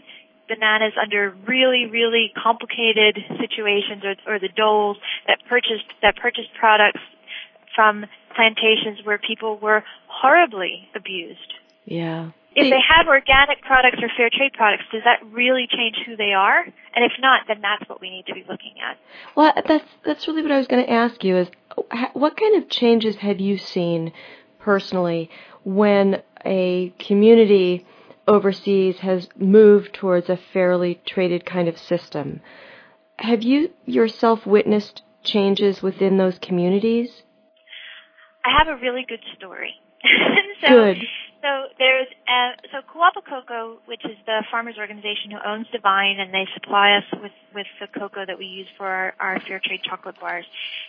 bananas 0.48 0.94
under 1.02 1.34
really, 1.48 1.86
really 1.86 2.32
complicated 2.42 3.18
situations 3.40 4.04
or, 4.04 4.16
or 4.36 4.40
the 4.40 4.50
doles 4.50 4.98
that 5.28 5.40
purchased, 5.48 5.86
that 6.02 6.16
purchased 6.18 6.50
products 6.60 7.00
from 7.74 8.06
plantations 8.36 9.00
where 9.06 9.18
people 9.18 9.58
were 9.58 9.84
horribly 10.08 10.90
abused. 10.94 11.54
Yeah. 11.86 12.32
If 12.54 12.70
they 12.70 12.82
have 12.96 13.08
organic 13.08 13.62
products 13.62 14.00
or 14.02 14.10
fair 14.18 14.30
trade 14.30 14.52
products, 14.54 14.84
does 14.92 15.04
that 15.06 15.26
really 15.32 15.68
change 15.72 15.96
who 16.06 16.18
they 16.18 16.34
are? 16.34 16.60
And 16.60 17.06
if 17.06 17.14
not, 17.20 17.42
then 17.48 17.62
that's 17.62 17.90
what 17.90 18.02
we 18.02 18.10
need 18.10 18.26
to 18.28 18.34
be 18.34 18.44
looking 18.50 18.76
at. 18.84 18.98
Well, 19.36 19.54
that's 19.66 19.86
that's 20.04 20.28
really 20.28 20.42
what 20.42 20.52
I 20.52 20.58
was 20.58 20.68
going 20.68 20.86
to 20.86 20.92
ask 20.92 21.24
you 21.24 21.38
is 21.38 21.48
what 22.14 22.36
kind 22.36 22.62
of 22.62 22.70
changes 22.70 23.16
have 23.18 23.40
you 23.40 23.58
seen 23.58 24.12
personally 24.60 25.30
when 25.64 26.22
a 26.46 26.94
community 27.00 27.86
overseas 28.28 29.00
has 29.00 29.28
moved 29.38 29.94
towards 29.94 30.30
a 30.30 30.38
fairly 30.54 31.02
traded 31.06 31.46
kind 31.46 31.68
of 31.68 31.78
system. 31.78 32.42
Have 33.18 33.44
you 33.44 33.72
yourself 33.86 34.46
witnessed 34.46 35.02
changes 35.24 35.82
within 35.82 36.18
those 36.18 36.40
communities? 36.40 37.24
I 38.44 38.58
have 38.58 38.68
a 38.68 38.82
really 38.82 39.06
good 39.08 39.20
story. 39.38 39.74
so, 40.62 40.68
good. 40.68 40.98
So 41.42 41.74
there's 41.80 42.08
uh, 42.30 42.54
so 42.72 42.78
Kuapa 42.86 43.26
Kokoo, 43.26 43.78
which 43.86 44.06
is 44.06 44.18
the 44.26 44.44
farmers 44.52 44.76
organization 44.78 45.32
who 45.32 45.40
owns 45.44 45.66
Divine, 45.72 46.20
and 46.20 46.32
they 46.32 46.46
supply 46.54 46.98
us 46.98 47.04
with 47.20 47.32
with 47.54 47.68
the 47.80 47.88
cocoa 47.88 48.26
that 48.26 48.38
we 48.38 48.46
use 48.46 48.68
for 48.78 48.86
our, 48.86 49.14
our 49.20 49.40
fair 49.40 49.60
trade 49.64 49.82
chocolate 49.84 50.20
bars, 50.20 50.46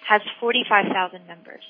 has 0.07 0.21
45,000 0.41 1.27
members. 1.27 1.65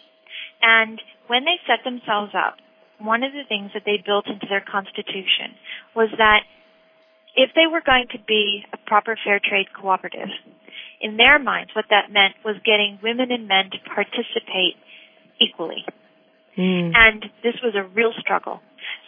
And 0.62 1.01
when 1.29 1.45
they 1.45 1.59
set 1.66 1.85
themselves 1.85 2.33
up, 2.35 2.57
one 2.99 3.23
of 3.23 3.33
the 3.33 3.45
things 3.49 3.71
that 3.75 3.83
they 3.87 4.03
built 4.05 4.27
into 4.27 4.47
their 4.49 4.61
constitution 4.61 5.55
was 5.95 6.09
that 6.18 6.42
if 7.37 7.51
they 7.55 7.66
were 7.71 7.83
going 7.85 8.07
to 8.12 8.18
be 8.27 8.64
a 8.73 8.77
proper 8.77 9.16
fair 9.25 9.40
trade 9.40 9.66
cooperative, 9.73 10.29
in 11.01 11.16
their 11.16 11.38
minds, 11.38 11.75
what 11.75 11.87
that 11.90 12.12
meant 12.12 12.35
was 12.45 12.57
getting 12.64 12.99
women 13.03 13.31
and 13.33 13.49
men 13.49 13.71
to 13.71 13.79
participate 13.90 14.77
equally. 15.40 15.85
Mm. 16.59 16.93
And 16.95 17.25
this 17.43 17.55
was 17.62 17.75
a 17.75 17.83
real 17.95 18.12
struggle. 18.19 18.61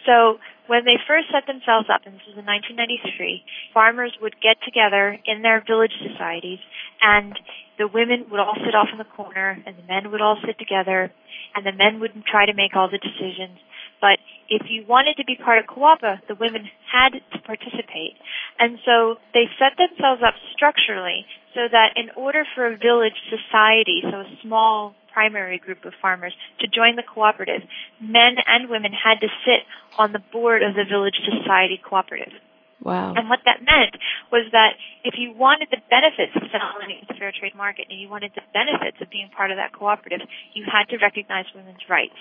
So 0.05 0.37
when 0.67 0.85
they 0.85 0.97
first 1.07 1.29
set 1.29 1.45
themselves 1.45 1.87
up, 1.93 2.01
and 2.05 2.15
this 2.15 2.25
was 2.25 2.37
in 2.37 2.45
1993, 2.45 3.43
farmers 3.73 4.13
would 4.21 4.35
get 4.41 4.57
together 4.65 5.17
in 5.25 5.41
their 5.41 5.63
village 5.65 5.93
societies 6.01 6.59
and 7.01 7.37
the 7.77 7.87
women 7.87 8.25
would 8.31 8.39
all 8.39 8.57
sit 8.65 8.73
off 8.73 8.89
in 8.91 8.97
the 8.97 9.09
corner 9.17 9.61
and 9.65 9.77
the 9.77 9.85
men 9.85 10.11
would 10.11 10.21
all 10.21 10.37
sit 10.45 10.57
together 10.57 11.11
and 11.53 11.65
the 11.65 11.75
men 11.75 11.99
would 11.99 12.13
try 12.25 12.45
to 12.45 12.53
make 12.53 12.75
all 12.75 12.89
the 12.89 12.97
decisions 12.97 13.59
but 14.01 14.19
if 14.49 14.69
you 14.69 14.85
wanted 14.87 15.17
to 15.17 15.25
be 15.25 15.35
part 15.35 15.57
of 15.57 15.65
Kuapa, 15.65 16.19
the 16.27 16.35
women 16.35 16.69
had 16.91 17.17
to 17.17 17.39
participate. 17.41 18.13
And 18.59 18.77
so 18.85 19.15
they 19.33 19.45
set 19.57 19.73
themselves 19.77 20.21
up 20.21 20.35
structurally 20.53 21.25
so 21.53 21.67
that 21.71 21.95
in 21.95 22.11
order 22.15 22.43
for 22.53 22.67
a 22.67 22.77
village 22.77 23.17
society, 23.31 24.03
so 24.03 24.21
a 24.21 24.29
small 24.43 24.93
primary 25.15 25.57
group 25.57 25.85
of 25.85 25.93
farmers, 26.01 26.35
to 26.59 26.67
join 26.67 26.95
the 26.99 27.07
cooperative, 27.07 27.63
men 28.01 28.35
and 28.45 28.69
women 28.69 28.91
had 28.91 29.23
to 29.23 29.31
sit 29.47 29.63
on 29.97 30.11
the 30.11 30.19
board 30.19 30.61
of 30.61 30.75
the 30.75 30.83
village 30.83 31.15
society 31.23 31.79
cooperative. 31.79 32.35
Wow. 32.83 33.15
And 33.15 33.31
what 33.31 33.39
that 33.47 33.63
meant 33.63 33.95
was 34.29 34.45
that 34.51 34.75
if 35.07 35.15
you 35.17 35.31
wanted 35.33 35.71
the 35.71 35.81
benefits 35.89 36.35
of 36.35 36.43
selling 36.51 36.91
in 36.91 37.07
the 37.07 37.15
fair 37.15 37.31
trade 37.31 37.55
market 37.55 37.87
and 37.89 37.97
you 37.97 38.11
wanted 38.11 38.35
the 38.35 38.45
benefits 38.53 38.99
of 39.01 39.09
being 39.09 39.31
part 39.31 39.49
of 39.49 39.57
that 39.57 39.71
cooperative, 39.71 40.21
you 40.53 40.67
had 40.67 40.85
to 40.91 41.01
recognize 41.01 41.45
women's 41.55 41.81
rights. 41.89 42.19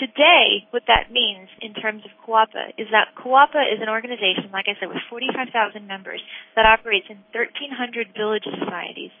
Today, 0.00 0.64
what 0.70 0.88
that 0.88 1.12
means 1.12 1.48
in 1.60 1.74
terms 1.74 2.02
of 2.04 2.10
Kuapa 2.24 2.72
is 2.78 2.88
that 2.92 3.12
Kuapa 3.12 3.60
is 3.68 3.78
an 3.80 3.92
organization, 3.92 4.48
like 4.52 4.64
I 4.66 4.74
said, 4.80 4.88
with 4.88 5.04
45,000 5.10 5.52
members 5.86 6.20
that 6.56 6.64
operates 6.64 7.06
in 7.10 7.20
1,300 7.32 8.08
village 8.16 8.44
societies. 8.48 9.12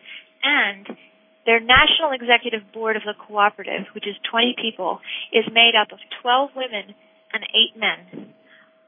And 0.42 0.96
their 1.44 1.60
national 1.60 2.16
executive 2.16 2.72
board 2.72 2.96
of 2.96 3.02
the 3.04 3.14
cooperative, 3.14 3.86
which 3.94 4.08
is 4.08 4.16
20 4.30 4.56
people, 4.60 5.00
is 5.32 5.44
made 5.52 5.74
up 5.76 5.92
of 5.92 5.98
12 6.22 6.50
women 6.56 6.94
and 7.32 7.44
8 7.44 7.76
men. 7.76 8.32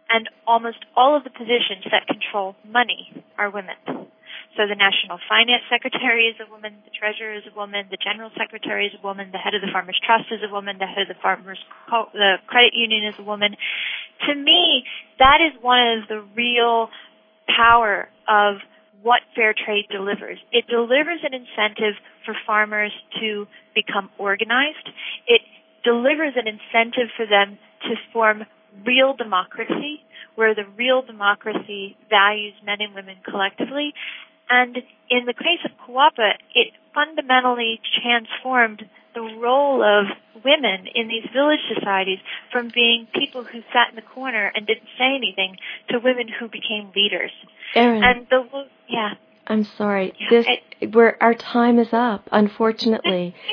And 0.09 0.29
almost 0.47 0.85
all 0.97 1.17
of 1.17 1.25
the 1.25 1.31
positions 1.31 1.85
that 1.91 2.07
control 2.07 2.57
money 2.65 3.13
are 3.37 3.51
women. 3.51 4.09
So 4.57 4.71
the 4.71 4.79
National 4.79 5.19
Finance 5.29 5.67
Secretary 5.67 6.31
is 6.31 6.39
a 6.39 6.47
woman, 6.47 6.79
the 6.87 6.95
Treasurer 6.95 7.35
is 7.35 7.43
a 7.51 7.55
woman, 7.59 7.91
the 7.91 7.99
General 7.99 8.31
Secretary 8.39 8.87
is 8.87 8.95
a 8.95 9.03
woman, 9.03 9.31
the 9.33 9.39
head 9.39 9.55
of 9.55 9.63
the 9.63 9.73
Farmers 9.73 9.99
Trust 9.99 10.31
is 10.31 10.47
a 10.47 10.53
woman, 10.53 10.79
the 10.79 10.87
head 10.87 11.03
of 11.03 11.09
the 11.11 11.21
Farmers 11.21 11.59
Co- 11.91 12.11
the 12.15 12.39
Credit 12.47 12.71
Union 12.73 13.05
is 13.05 13.19
a 13.19 13.27
woman. 13.27 13.57
To 14.29 14.35
me, 14.35 14.85
that 15.19 15.43
is 15.43 15.59
one 15.61 15.99
of 15.99 16.09
the 16.09 16.23
real 16.37 16.89
power 17.51 18.09
of 18.29 18.63
what 19.03 19.21
fair 19.35 19.55
trade 19.55 19.87
delivers. 19.91 20.39
It 20.53 20.67
delivers 20.71 21.21
an 21.27 21.35
incentive 21.35 21.99
for 22.25 22.35
farmers 22.47 22.93
to 23.21 23.47
become 23.75 24.09
organized. 24.19 24.89
It 25.27 25.43
delivers 25.83 26.35
an 26.37 26.47
incentive 26.47 27.11
for 27.17 27.27
them 27.27 27.59
to 27.83 27.95
form 28.13 28.45
real 28.87 29.15
democracy, 29.15 30.01
where 30.37 30.55
the 30.55 30.65
real 30.79 31.03
democracy 31.03 31.97
values 32.09 32.55
men 32.65 32.81
and 32.81 32.95
women 32.95 33.17
collectively, 33.29 33.93
and 34.51 34.77
in 35.11 35.27
the 35.27 35.35
case 35.35 35.61
of 35.65 35.71
Kuapa, 35.87 36.33
it 36.55 36.73
fundamentally 36.95 37.81
transformed 38.03 38.83
the 39.15 39.21
role 39.21 39.83
of 39.83 40.07
women 40.45 40.87
in 40.95 41.09
these 41.09 41.25
village 41.33 41.61
societies 41.73 42.19
from 42.51 42.71
being 42.75 43.07
people 43.15 43.45
who 43.45 43.61
sat 43.73 43.91
in 43.91 43.97
the 43.97 44.03
corner 44.03 44.51
and 44.55 44.67
didn't 44.67 44.89
say 44.99 45.15
anything 45.15 45.57
to 45.89 45.99
women 45.99 46.27
who 46.29 46.49
became 46.49 46.91
leaders. 46.95 47.31
Erin, 47.75 48.03
and 48.03 48.27
the 48.29 48.45
yeah. 48.89 49.15
I'm 49.47 49.65
sorry. 49.77 50.15
Yeah, 50.19 50.27
this 50.31 50.47
I, 50.47 50.87
where 50.87 51.23
our 51.23 51.35
time 51.35 51.79
is 51.79 51.89
up, 51.93 52.29
unfortunately. 52.33 53.35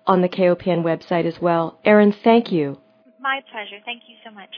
on 0.08 0.22
the 0.22 0.30
KOPN 0.30 0.84
website 0.84 1.26
as 1.26 1.40
well. 1.40 1.80
Erin, 1.86 2.12
thank 2.12 2.52
you. 2.52 2.78
My 3.20 3.42
pleasure. 3.52 3.78
Thank 3.86 4.04
you 4.08 4.16
so 4.26 4.32
much. 4.32 4.50